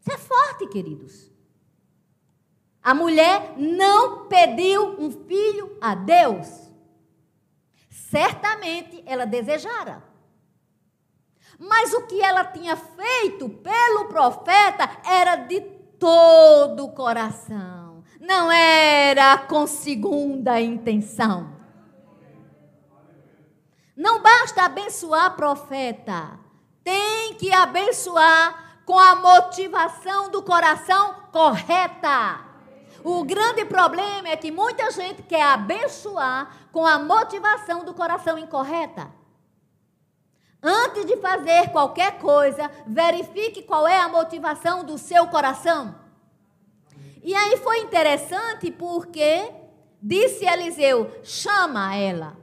[0.00, 1.30] Isso é forte, queridos.
[2.82, 6.48] A mulher não pediu um filho a Deus.
[7.88, 10.02] Certamente ela desejara.
[11.58, 18.04] Mas o que ela tinha feito pelo profeta era de todo o coração.
[18.20, 21.54] Não era com segunda intenção.
[23.96, 26.38] Não basta abençoar profeta.
[26.84, 32.40] Tem que abençoar com a motivação do coração correta.
[33.02, 39.15] O grande problema é que muita gente quer abençoar com a motivação do coração incorreta.
[40.62, 45.94] Antes de fazer qualquer coisa, verifique qual é a motivação do seu coração.
[47.22, 49.52] E aí foi interessante porque
[50.00, 52.36] disse Eliseu: chama ela.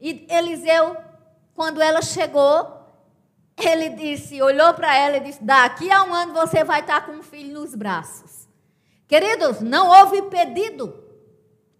[0.00, 0.96] E Eliseu,
[1.54, 2.80] quando ela chegou,
[3.56, 7.12] ele disse, olhou para ela e disse: Daqui a um ano você vai estar com
[7.12, 8.48] um filho nos braços.
[9.06, 11.09] Queridos, não houve pedido.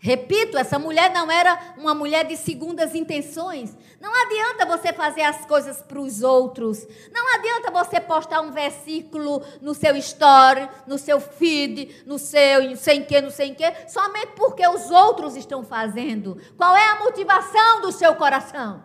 [0.02, 3.76] Repito, essa mulher não era uma mulher de segundas intenções.
[4.00, 6.86] Não adianta você fazer as coisas para os outros.
[7.12, 13.04] Não adianta você postar um versículo no seu story, no seu feed, no seu sem
[13.04, 16.40] que, não sei em que, somente porque os outros estão fazendo.
[16.56, 18.82] Qual é a motivação do seu coração?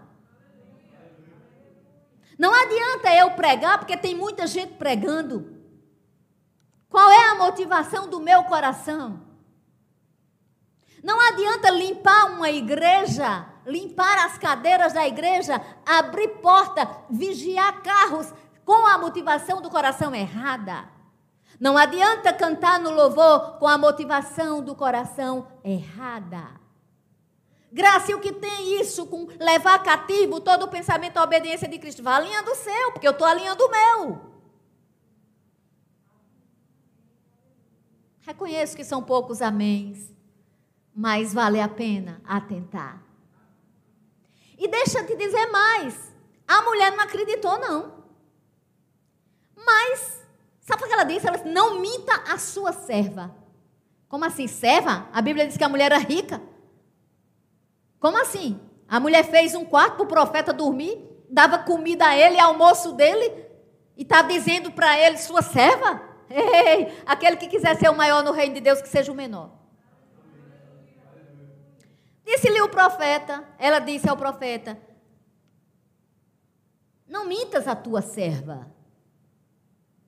[2.37, 5.55] Não adianta eu pregar, porque tem muita gente pregando.
[6.89, 9.24] Qual é a motivação do meu coração?
[11.05, 18.33] Não adianta limpar uma igreja, limpar as cadeiras da igreja, abrir porta, vigiar carros
[18.65, 20.89] com a motivação do coração errada.
[21.59, 26.59] Não adianta cantar no louvor com a motivação do coração errada.
[27.71, 32.01] Graça, o que tem isso com levar cativo todo o pensamento à obediência de Cristo?
[32.01, 34.21] Vá alinhando o seu, porque eu estou alinhando o meu.
[38.21, 40.14] Reconheço que são poucos améns,
[40.95, 43.03] mas vale a pena atentar.
[44.57, 46.13] E deixa eu te dizer mais:
[46.47, 48.05] a mulher não acreditou, não.
[49.57, 50.23] Mas,
[50.61, 51.27] sabe o que ela disse?
[51.27, 53.35] Ela disse: não minta a sua serva.
[54.07, 55.09] Como assim, serva?
[55.11, 56.41] A Bíblia diz que a mulher era rica.
[57.99, 58.57] Como assim?
[58.87, 63.45] A mulher fez um quarto para o profeta dormir, dava comida a ele, almoço dele,
[63.97, 66.01] e está dizendo para ele, sua serva?
[66.29, 69.64] Ei, aquele que quiser ser o maior no reino de Deus, que seja o menor.
[72.25, 74.77] Disse-lhe o profeta, ela disse ao profeta:
[77.07, 78.73] Não mintas a tua serva.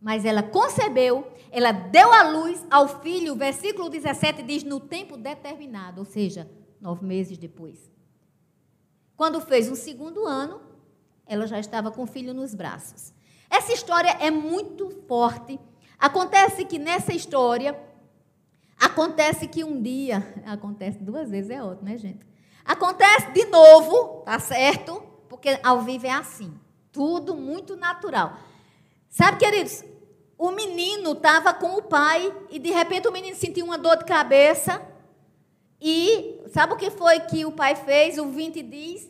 [0.01, 5.99] Mas ela concebeu, ela deu à luz ao filho, versículo 17 diz: no tempo determinado,
[5.99, 6.49] ou seja,
[6.80, 7.91] nove meses depois.
[9.15, 10.62] Quando fez um segundo ano,
[11.25, 13.13] ela já estava com o filho nos braços.
[13.49, 15.60] Essa história é muito forte.
[15.97, 17.77] Acontece que nessa história,
[18.79, 22.25] acontece que um dia, acontece duas vezes, é outro, né, gente?
[22.63, 25.01] Acontece de novo, tá certo?
[25.29, 26.53] Porque ao vivo é assim.
[26.91, 28.37] Tudo muito natural.
[29.09, 29.83] Sabe, queridos,
[30.37, 34.05] o menino estava com o pai e de repente o menino sentiu uma dor de
[34.05, 34.81] cabeça
[35.81, 38.17] e sabe o que foi que o pai fez?
[38.17, 39.09] O 20 diz.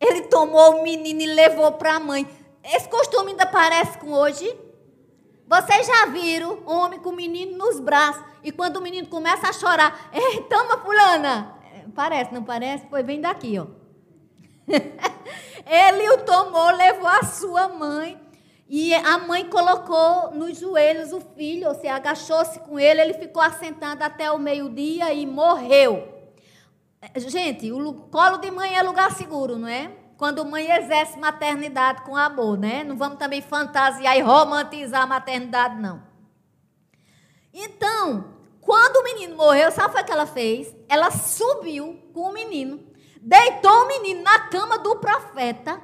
[0.00, 2.26] Ele tomou o menino e levou para a mãe.
[2.62, 4.48] Esse costume ainda parece com hoje.
[5.48, 8.22] Vocês já viram homem com o menino nos braços.
[8.44, 11.56] E quando o menino começa a chorar, Ei, toma, fulana.
[11.74, 12.86] É, parece, não parece?
[12.88, 13.66] Foi bem daqui, ó.
[15.66, 18.20] Ele o tomou, levou a sua mãe.
[18.68, 23.40] E a mãe colocou nos joelhos o filho, ou seja, agachou-se com ele, ele ficou
[23.40, 26.06] assentado até o meio-dia e morreu.
[27.16, 29.90] Gente, o colo de mãe é lugar seguro, não é?
[30.18, 32.84] Quando mãe exerce maternidade com amor, né?
[32.84, 36.02] Não vamos também fantasiar e romantizar a maternidade, não.
[37.54, 40.76] Então, quando o menino morreu, sabe o que ela fez?
[40.86, 42.84] Ela subiu com o menino,
[43.22, 45.80] deitou o menino na cama do profeta,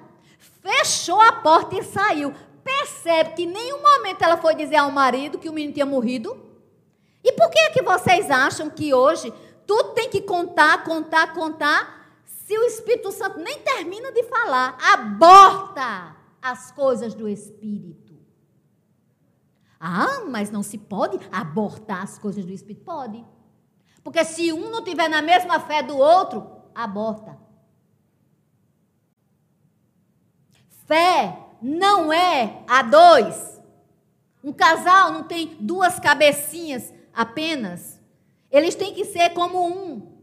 [0.61, 5.39] fechou a porta e saiu percebe que em nenhum momento ela foi dizer ao marido
[5.39, 6.37] que o menino tinha morrido?
[7.23, 9.33] E por que é que vocês acham que hoje
[9.67, 11.94] tudo tem que contar, contar, contar,
[12.45, 14.77] se o Espírito Santo nem termina de falar?
[14.93, 18.15] Aborta as coisas do Espírito.
[19.81, 22.85] Ah, mas não se pode abortar as coisas do Espírito?
[22.85, 23.25] Pode.
[24.03, 27.39] Porque se um não tiver na mesma fé do outro, aborta.
[30.87, 33.59] Fé não é a dois.
[34.43, 37.99] Um casal não tem duas cabecinhas apenas.
[38.51, 40.14] Eles têm que ser como um.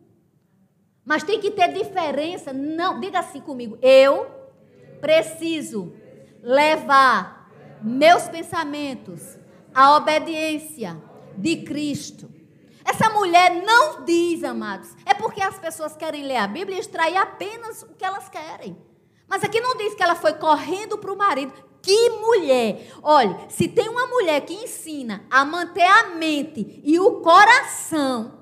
[1.05, 2.53] Mas tem que ter diferença.
[2.53, 3.77] Não, diga assim comigo.
[3.81, 4.29] Eu
[4.99, 5.93] preciso
[6.41, 7.49] levar
[7.81, 9.37] meus pensamentos
[9.73, 11.01] à obediência
[11.35, 12.29] de Cristo.
[12.83, 17.17] Essa mulher não diz, amados, é porque as pessoas querem ler a Bíblia e extrair
[17.17, 18.75] apenas o que elas querem.
[19.27, 21.53] Mas aqui não diz que ela foi correndo para o marido.
[21.81, 22.91] Que mulher!
[23.01, 28.40] Olha, se tem uma mulher que ensina a manter a mente e o coração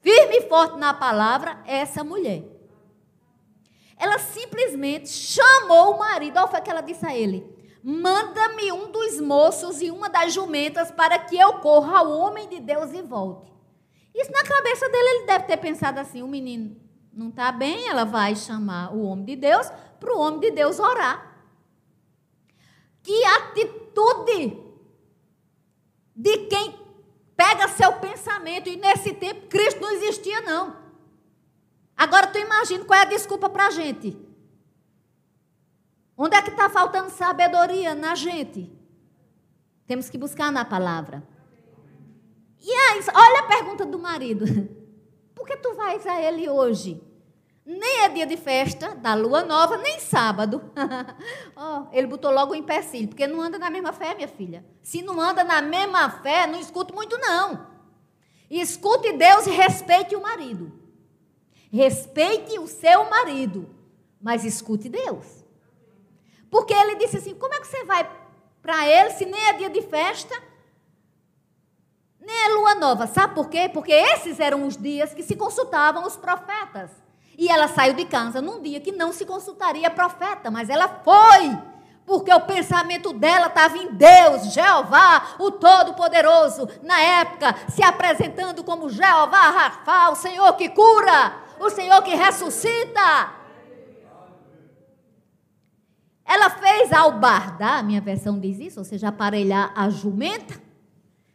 [0.00, 2.44] firme e forte na palavra, é essa mulher.
[3.96, 6.38] Ela simplesmente chamou o marido.
[6.38, 7.46] Olha o que ela disse a ele:
[7.82, 12.60] Manda-me um dos moços e uma das jumentas para que eu corra ao homem de
[12.60, 13.50] Deus e volte.
[14.14, 16.76] Isso na cabeça dele, ele deve ter pensado assim: o menino
[17.12, 20.78] não está bem, ela vai chamar o homem de Deus para o homem de Deus
[20.78, 21.28] orar.
[23.02, 24.58] Que atitude
[26.14, 26.79] de quem
[27.40, 28.68] pega seu pensamento.
[28.68, 30.76] E nesse tempo, Cristo não existia, não.
[31.96, 34.14] Agora, tu imagina qual é a desculpa para a gente.
[36.18, 38.70] Onde é que está faltando sabedoria na gente?
[39.86, 41.26] Temos que buscar na palavra.
[42.60, 44.44] E aí, olha a pergunta do marido.
[45.34, 47.02] Por que tu vais a ele hoje?
[47.64, 50.62] Nem é dia de festa da lua nova, nem sábado.
[51.54, 54.64] oh, ele botou logo o empecilho, porque não anda na mesma fé, minha filha.
[54.82, 57.66] Se não anda na mesma fé, não escute muito, não.
[58.50, 60.72] Escute Deus e respeite o marido.
[61.72, 63.72] Respeite o seu marido,
[64.20, 65.44] mas escute Deus.
[66.50, 68.10] Porque ele disse assim: como é que você vai
[68.60, 70.34] para ele se nem é dia de festa,
[72.18, 73.06] nem é lua nova?
[73.06, 73.70] Sabe por quê?
[73.72, 76.90] Porque esses eram os dias que se consultavam os profetas.
[77.40, 81.56] E ela saiu de casa num dia que não se consultaria profeta, mas ela foi.
[82.04, 88.90] Porque o pensamento dela estava em Deus, Jeová, o Todo-Poderoso, na época, se apresentando como
[88.90, 93.32] Jeová Rafa, o Senhor que cura, o Senhor que ressuscita.
[96.26, 100.60] Ela fez albardar, minha versão diz isso, ou seja, aparelhar a jumenta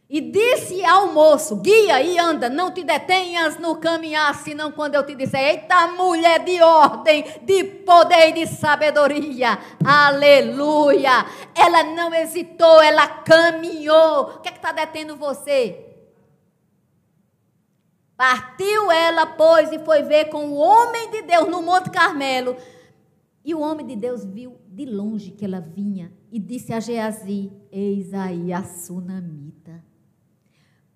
[0.08, 5.04] e disse ao moço: guia e anda, não te detenhas no caminhar, senão quando eu
[5.04, 9.58] te disser: Eita, mulher de ordem, de poder e de sabedoria.
[9.84, 11.26] Aleluia!
[11.54, 14.22] Ela não hesitou, ela caminhou.
[14.22, 15.82] O que é que está detendo você?
[18.16, 22.56] Partiu ela, pois, e foi ver com o homem de Deus no Monte Carmelo.
[23.44, 27.52] E o homem de Deus viu de longe que ela vinha e disse a Geazi:
[27.72, 29.84] Eis aí a sunamita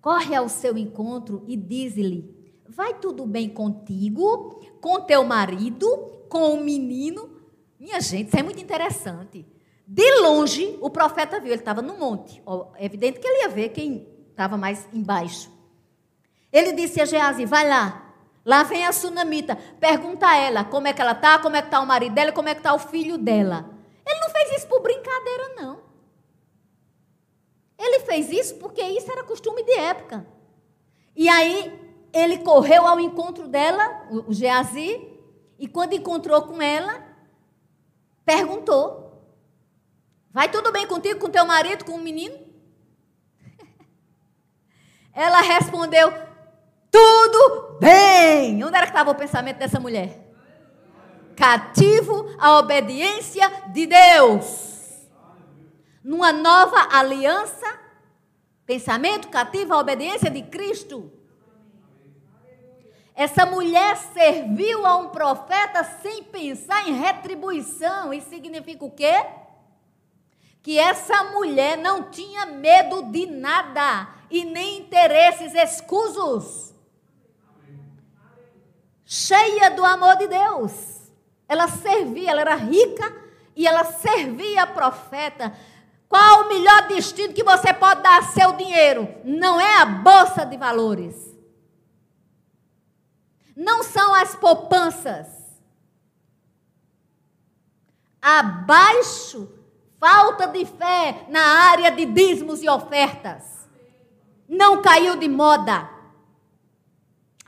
[0.01, 2.35] corre ao seu encontro e diz-lhe:
[2.67, 5.87] Vai tudo bem contigo, com teu marido,
[6.27, 7.29] com o menino?
[7.79, 9.45] Minha gente, isso é muito interessante.
[9.87, 12.41] De longe, o profeta viu, ele estava no monte.
[12.75, 15.51] É evidente que ele ia ver quem estava mais embaixo.
[16.51, 18.07] Ele disse a Geazi: Vai lá.
[18.43, 19.55] Lá vem a sunamita.
[19.79, 22.31] Pergunta a ela como é que ela está, como é que está o marido dela,
[22.31, 23.69] como é que está o filho dela.
[24.05, 25.90] Ele não fez isso por brincadeira, não.
[27.81, 30.23] Ele fez isso porque isso era costume de época.
[31.15, 35.01] E aí ele correu ao encontro dela, o Geazi,
[35.57, 37.03] e quando encontrou com ela,
[38.23, 39.25] perguntou:
[40.31, 42.37] Vai tudo bem contigo, com teu marido, com o menino?
[45.11, 46.13] Ela respondeu:
[46.91, 48.63] Tudo bem.
[48.63, 50.19] Onde era que estava o pensamento dessa mulher?
[51.35, 54.70] Cativo à obediência de Deus
[56.03, 57.79] numa nova aliança,
[58.65, 61.11] pensamento cativo à obediência de Cristo.
[63.13, 68.13] Essa mulher serviu a um profeta sem pensar em retribuição.
[68.13, 69.25] Isso significa o quê?
[70.63, 76.73] Que essa mulher não tinha medo de nada e nem interesses escusos.
[79.05, 80.71] Cheia do amor de Deus.
[81.47, 83.13] Ela servia, ela era rica
[83.55, 85.53] e ela servia a profeta
[86.11, 89.07] qual o melhor destino que você pode dar seu dinheiro?
[89.23, 91.15] Não é a bolsa de valores.
[93.55, 95.29] Não são as poupanças.
[98.21, 99.49] Abaixo,
[99.97, 103.69] falta de fé na área de dízimos e ofertas.
[104.49, 105.89] Não caiu de moda.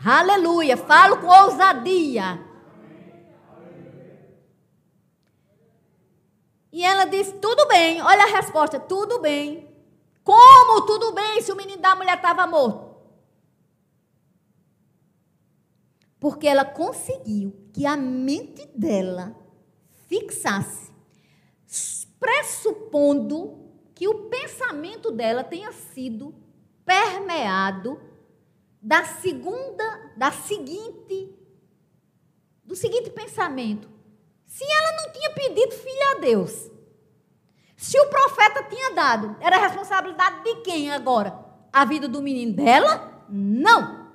[0.05, 0.77] Aleluia.
[0.77, 2.39] Falo com ousadia.
[6.73, 8.01] E ela disse: tudo bem.
[8.01, 9.71] Olha a resposta: tudo bem.
[10.23, 12.91] Como tudo bem se o menino da mulher estava morto?
[16.19, 19.35] Porque ela conseguiu que a mente dela
[20.07, 20.91] fixasse,
[22.19, 26.33] pressupondo que o pensamento dela tenha sido
[26.85, 28.01] permeado
[28.81, 31.37] da segunda, da seguinte,
[32.63, 33.92] do seguinte pensamento:
[34.53, 36.69] se ela não tinha pedido filho a Deus,
[37.75, 41.43] se o profeta tinha dado, era responsabilidade de quem agora?
[41.71, 43.25] A vida do menino dela?
[43.27, 44.11] Não.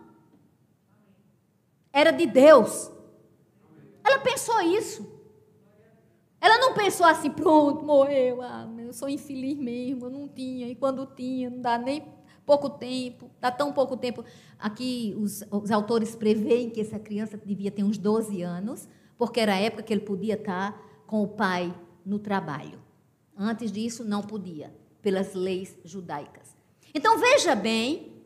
[1.93, 2.89] Era de Deus.
[4.05, 5.05] Ela pensou isso.
[6.41, 10.76] Ela não pensou assim, pronto, morreu, ah, eu sou infeliz mesmo, eu não tinha, e
[10.76, 12.07] quando tinha, não dá nem
[12.47, 14.24] pouco tempo, dá tão pouco tempo.
[14.57, 18.89] Aqui os, os autores preveem que essa criança devia ter uns 12 anos,
[19.19, 21.75] porque era a época que ele podia estar com o pai
[22.07, 22.81] no trabalho.
[23.37, 26.57] Antes disso, não podia, pelas leis judaicas.
[26.95, 28.23] Então veja bem,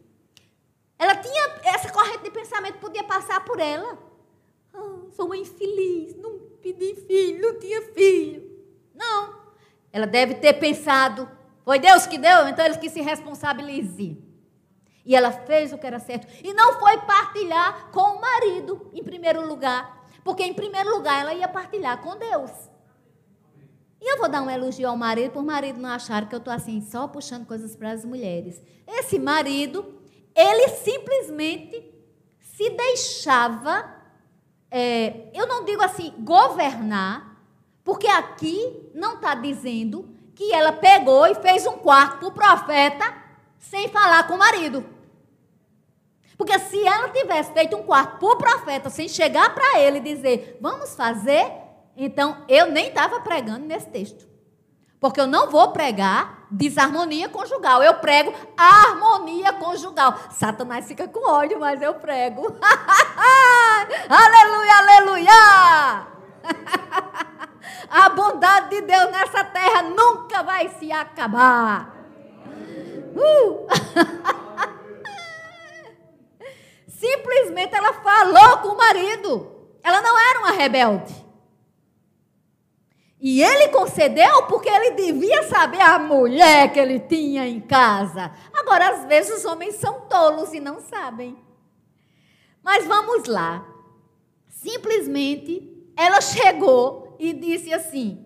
[0.99, 3.99] ela tinha essa corrente de pensamento podia passar por ela.
[4.73, 8.51] Ah, sou uma infeliz, não pedi filho, não tinha filho.
[8.95, 9.43] Não.
[9.93, 11.29] Ela deve ter pensado,
[11.65, 14.17] foi Deus que deu, então ele que se responsabilize.
[15.05, 16.29] E ela fez o que era certo.
[16.43, 20.02] E não foi partilhar com o marido, em primeiro lugar.
[20.25, 22.51] Porque, em primeiro lugar, ela ia partilhar com Deus.
[24.01, 26.53] E eu vou dar um elogio ao marido, por marido não achar que eu estou
[26.53, 28.61] assim, só puxando coisas para as mulheres.
[28.87, 30.01] Esse marido,
[30.35, 31.93] ele simplesmente
[32.41, 33.89] se deixava,
[34.71, 37.41] é, eu não digo assim, governar,
[37.85, 43.23] porque aqui não está dizendo que ela pegou e fez um quarto para o profeta
[43.59, 44.85] sem falar com o marido.
[46.37, 50.15] Porque se ela tivesse feito um quarto para o profeta, sem chegar para ele e
[50.15, 51.51] dizer, vamos fazer,
[51.97, 54.27] então eu nem estava pregando nesse texto.
[54.99, 60.17] Porque eu não vou pregar desarmonia conjugal, eu prego harmonia conjugal.
[60.31, 62.43] Satanás fica com ódio, mas eu prego.
[64.09, 66.07] aleluia, aleluia!
[67.91, 71.95] A bondade de Deus nessa terra nunca vai se acabar.
[73.15, 73.67] Uh!
[77.03, 79.51] Simplesmente ela falou com o marido.
[79.83, 81.13] Ela não era uma rebelde.
[83.21, 88.31] E ele concedeu porque ele devia saber a mulher que ele tinha em casa.
[88.53, 91.37] Agora, às vezes, os homens são tolos e não sabem.
[92.63, 93.67] Mas vamos lá.
[94.49, 98.25] Simplesmente, ela chegou e disse assim,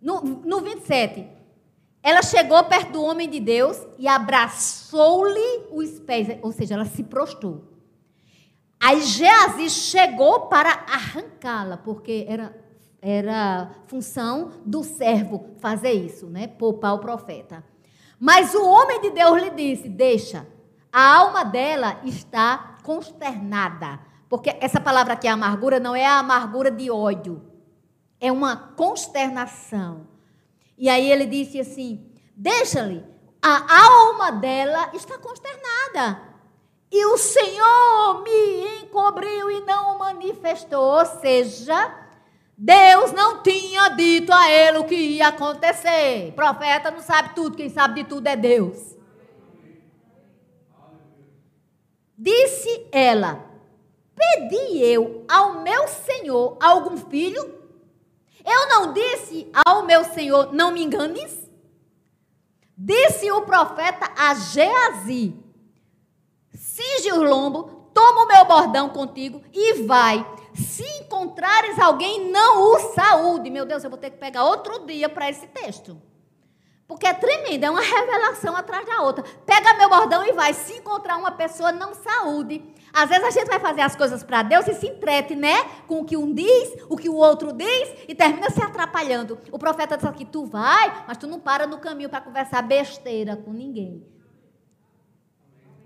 [0.00, 1.28] no, no 27,
[2.02, 7.04] ela chegou perto do homem de Deus e abraçou-lhe os pés, ou seja, ela se
[7.04, 7.69] prostrou.
[8.82, 12.58] Aí Geazi chegou para arrancá-la, porque era,
[13.02, 16.46] era função do servo fazer isso, né?
[16.46, 17.62] Poupar o profeta.
[18.18, 20.46] Mas o homem de Deus lhe disse: Deixa,
[20.90, 24.00] a alma dela está consternada.
[24.30, 27.42] Porque essa palavra aqui, amargura, não é a amargura de ódio,
[28.18, 30.06] é uma consternação.
[30.78, 33.04] E aí ele disse assim: Deixa-lhe,
[33.42, 36.29] a alma dela está consternada.
[36.90, 40.98] E o Senhor me encobriu e não o manifestou.
[40.98, 41.94] Ou seja,
[42.56, 46.30] Deus não tinha dito a ele o que ia acontecer.
[46.30, 48.96] O profeta não sabe tudo, quem sabe de tudo é Deus.
[52.18, 53.44] Disse ela:
[54.14, 57.60] Pedi eu ao meu Senhor algum filho?
[58.44, 61.38] Eu não disse ao meu senhor, não me enganes?
[62.76, 65.34] Disse o profeta a Geazi:
[66.80, 70.26] Cinge o lombo, toma o meu bordão contigo e vai.
[70.54, 73.50] Se encontrares alguém, não o saúde.
[73.50, 76.00] Meu Deus, eu vou ter que pegar outro dia para esse texto.
[76.88, 79.22] Porque é tremendo, é uma revelação atrás da outra.
[79.44, 80.54] Pega meu bordão e vai.
[80.54, 82.64] Se encontrar uma pessoa, não saúde.
[82.92, 85.62] Às vezes a gente vai fazer as coisas para Deus e se entrete, né?
[85.86, 89.38] Com o que um diz, o que o outro diz e termina se atrapalhando.
[89.52, 93.36] O profeta diz aqui: tu vai, mas tu não para no caminho para conversar besteira
[93.36, 94.04] com ninguém.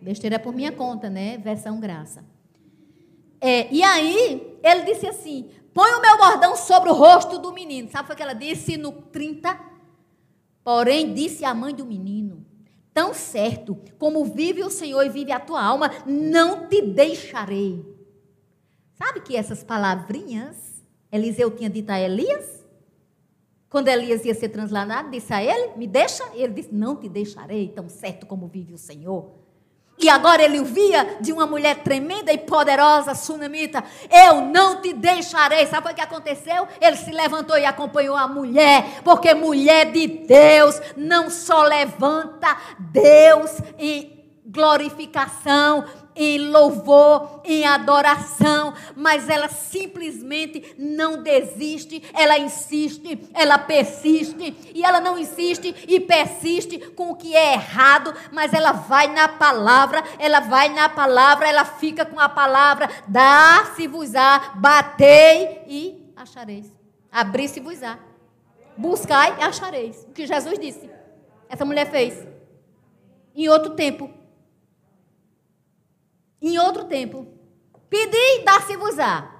[0.05, 1.39] Besteira por minha conta, né?
[1.39, 2.23] Versão graça.
[3.41, 7.91] É, e aí, ele disse assim: põe o meu bordão sobre o rosto do menino.
[7.91, 9.59] Sabe o que ela disse no 30?
[10.63, 12.45] Porém, disse a mãe do menino:
[12.93, 17.83] Tão certo como vive o Senhor e vive a tua alma, não te deixarei.
[18.93, 22.63] Sabe que essas palavrinhas Eliseu tinha dito a Elias?
[23.71, 26.25] Quando Elias ia ser transladado, disse a ele: Me deixa?
[26.35, 29.44] Ele disse: Não te deixarei, tão certo como vive o Senhor.
[29.97, 35.67] E agora ele ouvia de uma mulher tremenda e poderosa, sunamita: Eu não te deixarei.
[35.67, 36.67] Sabe o que aconteceu?
[36.81, 43.53] Ele se levantou e acompanhou a mulher, porque mulher de Deus não só levanta Deus
[43.79, 44.15] em
[44.47, 45.85] glorificação,
[46.17, 55.01] em louvor, em adoração, mas ela simplesmente não desiste, ela insiste, ela persiste, e ela
[55.01, 60.41] não insiste e persiste com o que é errado, mas ela vai na palavra, ela
[60.41, 66.67] vai na palavra, ela fica com a palavra, dá-se-vos-á, batei e achareis,
[67.11, 67.99] abri-se-vos-á,
[68.77, 70.89] buscai e achareis, o que Jesus disse,
[71.49, 72.27] essa mulher fez,
[73.35, 74.11] em outro tempo,
[76.49, 77.27] em outro tempo.
[77.89, 79.31] Pedi, dá-se-vos-á.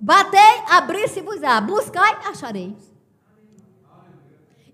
[0.00, 1.60] Batei, abri-se-vos-á.
[1.60, 2.94] Buscai, achareis.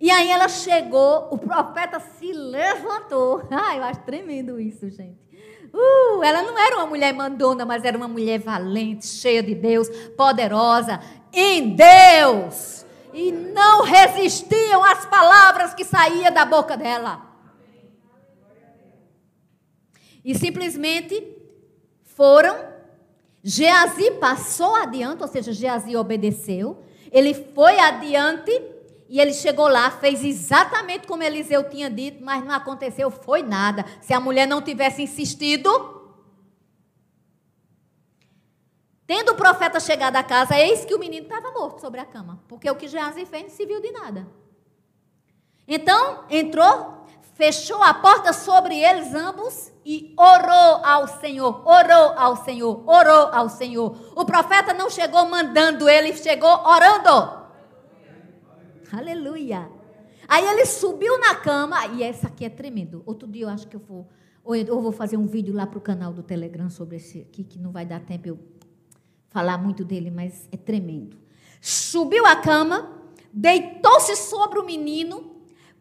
[0.01, 3.47] E aí ela chegou, o profeta se levantou.
[3.51, 5.19] Ai, eu acho tremendo isso, gente.
[5.73, 9.89] Uh, ela não era uma mulher mandona, mas era uma mulher valente, cheia de Deus,
[10.17, 11.01] poderosa
[11.33, 12.85] em Deus.
[13.13, 17.21] e não resistiam às palavras que saíam da boca dela.
[20.25, 21.40] E simplesmente
[22.21, 22.55] foram.
[23.43, 26.85] Geazi passou adiante, ou seja, Geazi obedeceu.
[27.11, 28.53] Ele foi adiante
[29.09, 33.87] e ele chegou lá, fez exatamente como Eliseu tinha dito, mas não aconteceu, foi nada.
[34.03, 35.71] Se a mulher não tivesse insistido.
[39.07, 42.45] Tendo o profeta chegado à casa, eis que o menino estava morto sobre a cama.
[42.47, 44.29] Porque o que Geazi fez não se viu de nada.
[45.67, 47.00] Então, entrou,
[47.41, 53.49] fechou a porta sobre eles ambos e orou ao Senhor, orou ao Senhor, orou ao
[53.49, 54.13] Senhor.
[54.15, 57.41] O profeta não chegou mandando, ele chegou orando.
[58.93, 59.71] Aleluia.
[60.29, 63.03] Aí ele subiu na cama, e essa aqui é tremendo.
[63.07, 64.07] Outro dia eu acho que eu vou,
[64.45, 67.43] ou eu vou fazer um vídeo lá para o canal do Telegram sobre esse aqui,
[67.43, 68.39] que não vai dar tempo eu
[69.31, 71.17] falar muito dele, mas é tremendo.
[71.59, 73.01] Subiu a cama,
[73.33, 75.40] deitou-se sobre o menino,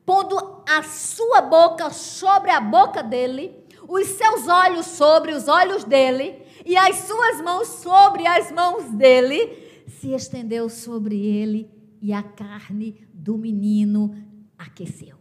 [0.09, 6.41] pondo a sua boca sobre a boca dele, os seus olhos sobre os olhos dele,
[6.65, 11.69] e as suas mãos sobre as mãos dele, se estendeu sobre ele
[12.01, 14.15] e a carne do menino
[14.57, 15.15] aqueceu.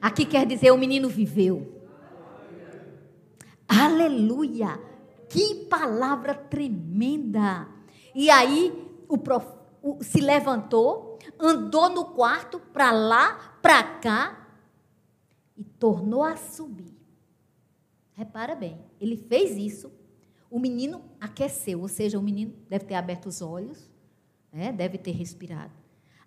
[0.00, 1.82] Aqui quer dizer o menino viveu.
[3.66, 4.80] Aleluia!
[5.28, 7.66] Que palavra tremenda!
[8.14, 8.72] E aí
[9.08, 9.44] o prof...
[9.82, 14.48] o, se levantou, andou no quarto para lá, para cá
[15.56, 16.92] e tornou a subir.
[18.12, 19.90] Repara bem, ele fez isso.
[20.50, 23.90] O menino aqueceu, ou seja, o menino deve ter aberto os olhos,
[24.52, 24.70] né?
[24.70, 25.72] deve ter respirado.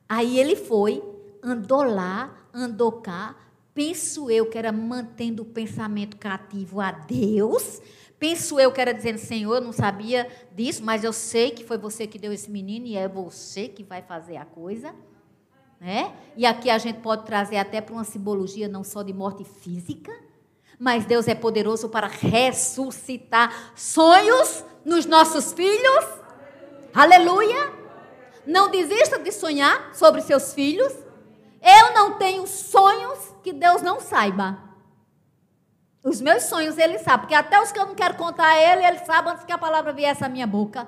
[0.10, 1.04] Aí ele foi,
[1.44, 3.36] andou lá, andou cá,
[3.74, 7.82] penso eu que era mantendo o pensamento cativo a Deus,
[8.20, 11.78] penso eu que era dizendo, Senhor, eu não sabia disso, mas eu sei que foi
[11.78, 14.94] você que deu esse menino e é você que vai fazer a coisa.
[15.80, 16.14] Né?
[16.36, 20.12] E aqui a gente pode trazer até para uma simbologia não só de morte física,
[20.80, 26.06] mas Deus é poderoso para ressuscitar sonhos nos nossos filhos.
[26.94, 27.74] Aleluia!
[28.46, 30.94] Não desista de sonhar sobre seus filhos.
[31.62, 34.60] Eu não tenho sonhos que Deus não saiba.
[36.06, 38.86] Os meus sonhos ele sabe, porque até os que eu não quero contar a ele,
[38.86, 40.88] ele sabe antes que a palavra viesse à minha boca.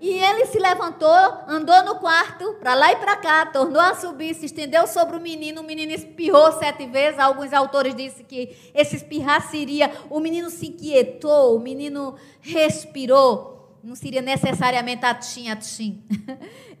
[0.00, 1.08] E ele se levantou,
[1.48, 5.20] andou no quarto, para lá e para cá, tornou a subir, se estendeu sobre o
[5.20, 5.62] menino.
[5.62, 7.18] O menino espirrou sete vezes.
[7.18, 9.90] Alguns autores dizem que esse espirrar seria.
[10.08, 13.56] O menino se inquietou, o menino respirou
[13.86, 16.04] não seria necessariamente atim, atim.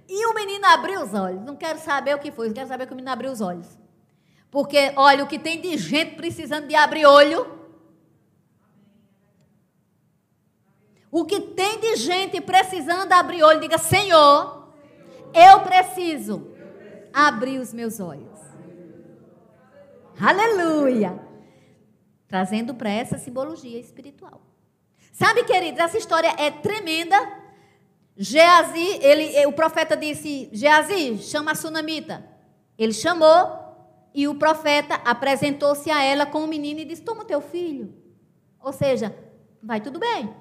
[0.08, 1.44] E o menino abriu os olhos.
[1.44, 3.66] Não quero saber o que foi, quero saber que o menino abriu os olhos.
[4.56, 7.46] Porque, olha, o que tem de gente precisando de abrir olho.
[11.10, 14.72] O que tem de gente precisando abrir olho, diga: Senhor,
[15.34, 16.56] eu preciso
[17.12, 18.40] abrir os meus olhos.
[20.18, 21.20] Aleluia!
[22.26, 24.40] Trazendo para essa simbologia espiritual.
[25.12, 27.18] Sabe, queridos, essa história é tremenda.
[28.16, 32.26] Geazi, ele, o profeta disse: Geazi, chama a sunamita.
[32.78, 33.65] Ele chamou
[34.16, 37.92] e o profeta apresentou-se a ela com o menino e disse: Toma teu filho.
[38.58, 39.14] Ou seja,
[39.62, 40.34] vai tudo bem.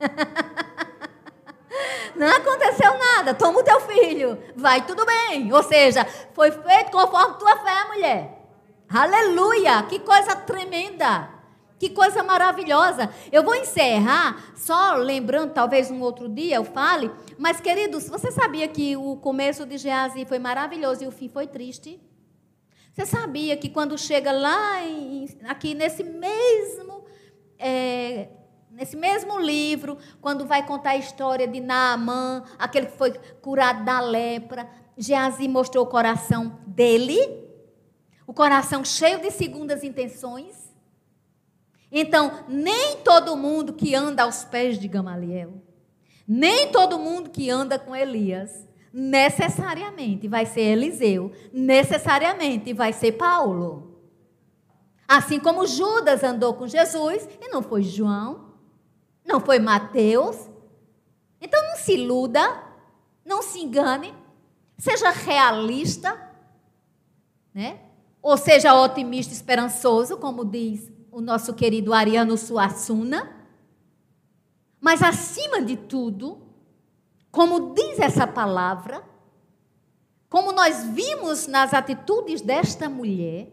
[2.16, 5.52] Não aconteceu nada, toma o teu filho, vai tudo bem.
[5.52, 8.38] Ou seja, foi feito conforme tua fé, mulher.
[8.88, 11.28] Aleluia, que coisa tremenda.
[11.78, 13.10] Que coisa maravilhosa.
[13.30, 18.66] Eu vou encerrar só lembrando, talvez um outro dia eu fale, mas queridos, você sabia
[18.66, 22.00] que o começo de Geazi foi maravilhoso e o fim foi triste?
[22.92, 27.04] Você sabia que quando chega lá, em, aqui nesse mesmo,
[27.58, 28.28] é,
[28.70, 34.00] nesse mesmo livro, quando vai contar a história de Naamã, aquele que foi curado da
[34.00, 37.18] lepra, Geazi mostrou o coração dele,
[38.26, 40.70] o coração cheio de segundas intenções,
[41.92, 45.54] então, nem todo mundo que anda aos pés de Gamaliel,
[46.26, 54.00] nem todo mundo que anda com Elias, necessariamente vai ser Eliseu, necessariamente vai ser Paulo.
[55.06, 58.52] Assim como Judas andou com Jesus e não foi João,
[59.24, 60.48] não foi Mateus.
[61.40, 62.62] Então não se iluda,
[63.24, 64.14] não se engane,
[64.78, 66.20] seja realista,
[67.54, 67.80] né?
[68.22, 73.36] Ou seja otimista, esperançoso, como diz o nosso querido Ariano Suassuna.
[74.80, 76.39] Mas, acima de tudo,
[77.30, 79.04] como diz essa palavra,
[80.28, 83.48] como nós vimos nas atitudes desta mulher,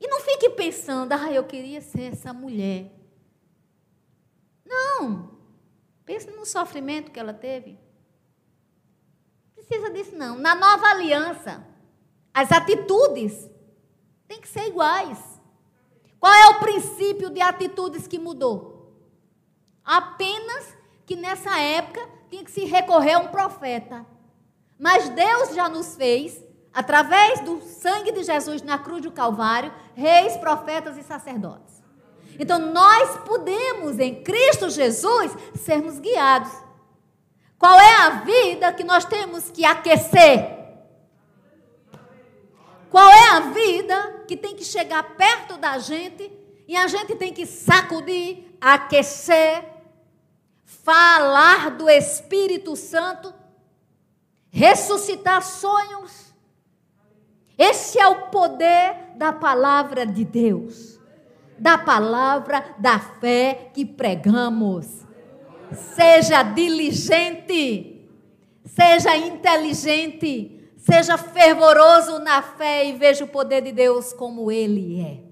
[0.00, 2.92] e não fique pensando, ah, eu queria ser essa mulher.
[4.64, 5.36] Não.
[6.04, 7.78] Pense no sofrimento que ela teve.
[9.54, 10.38] Precisa disso, não.
[10.38, 11.66] Na nova aliança,
[12.32, 13.50] as atitudes
[14.28, 15.18] têm que ser iguais.
[16.20, 18.96] Qual é o princípio de atitudes que mudou?
[19.84, 20.77] Apenas
[21.08, 24.04] que nessa época tinha que se recorrer a um profeta.
[24.78, 30.36] Mas Deus já nos fez, através do sangue de Jesus na cruz do Calvário, reis,
[30.36, 31.82] profetas e sacerdotes.
[32.38, 36.52] Então nós podemos, em Cristo Jesus, sermos guiados.
[37.58, 40.58] Qual é a vida que nós temos que aquecer?
[42.90, 46.30] Qual é a vida que tem que chegar perto da gente
[46.68, 49.77] e a gente tem que sacudir, aquecer,
[50.88, 53.34] falar do Espírito Santo,
[54.48, 56.34] ressuscitar sonhos?
[57.58, 60.98] Esse é o poder da palavra de Deus,
[61.58, 65.06] da palavra da fé que pregamos.
[65.94, 68.08] Seja diligente,
[68.64, 75.27] seja inteligente, Seja fervoroso na fé e veja o poder de Deus como ele é.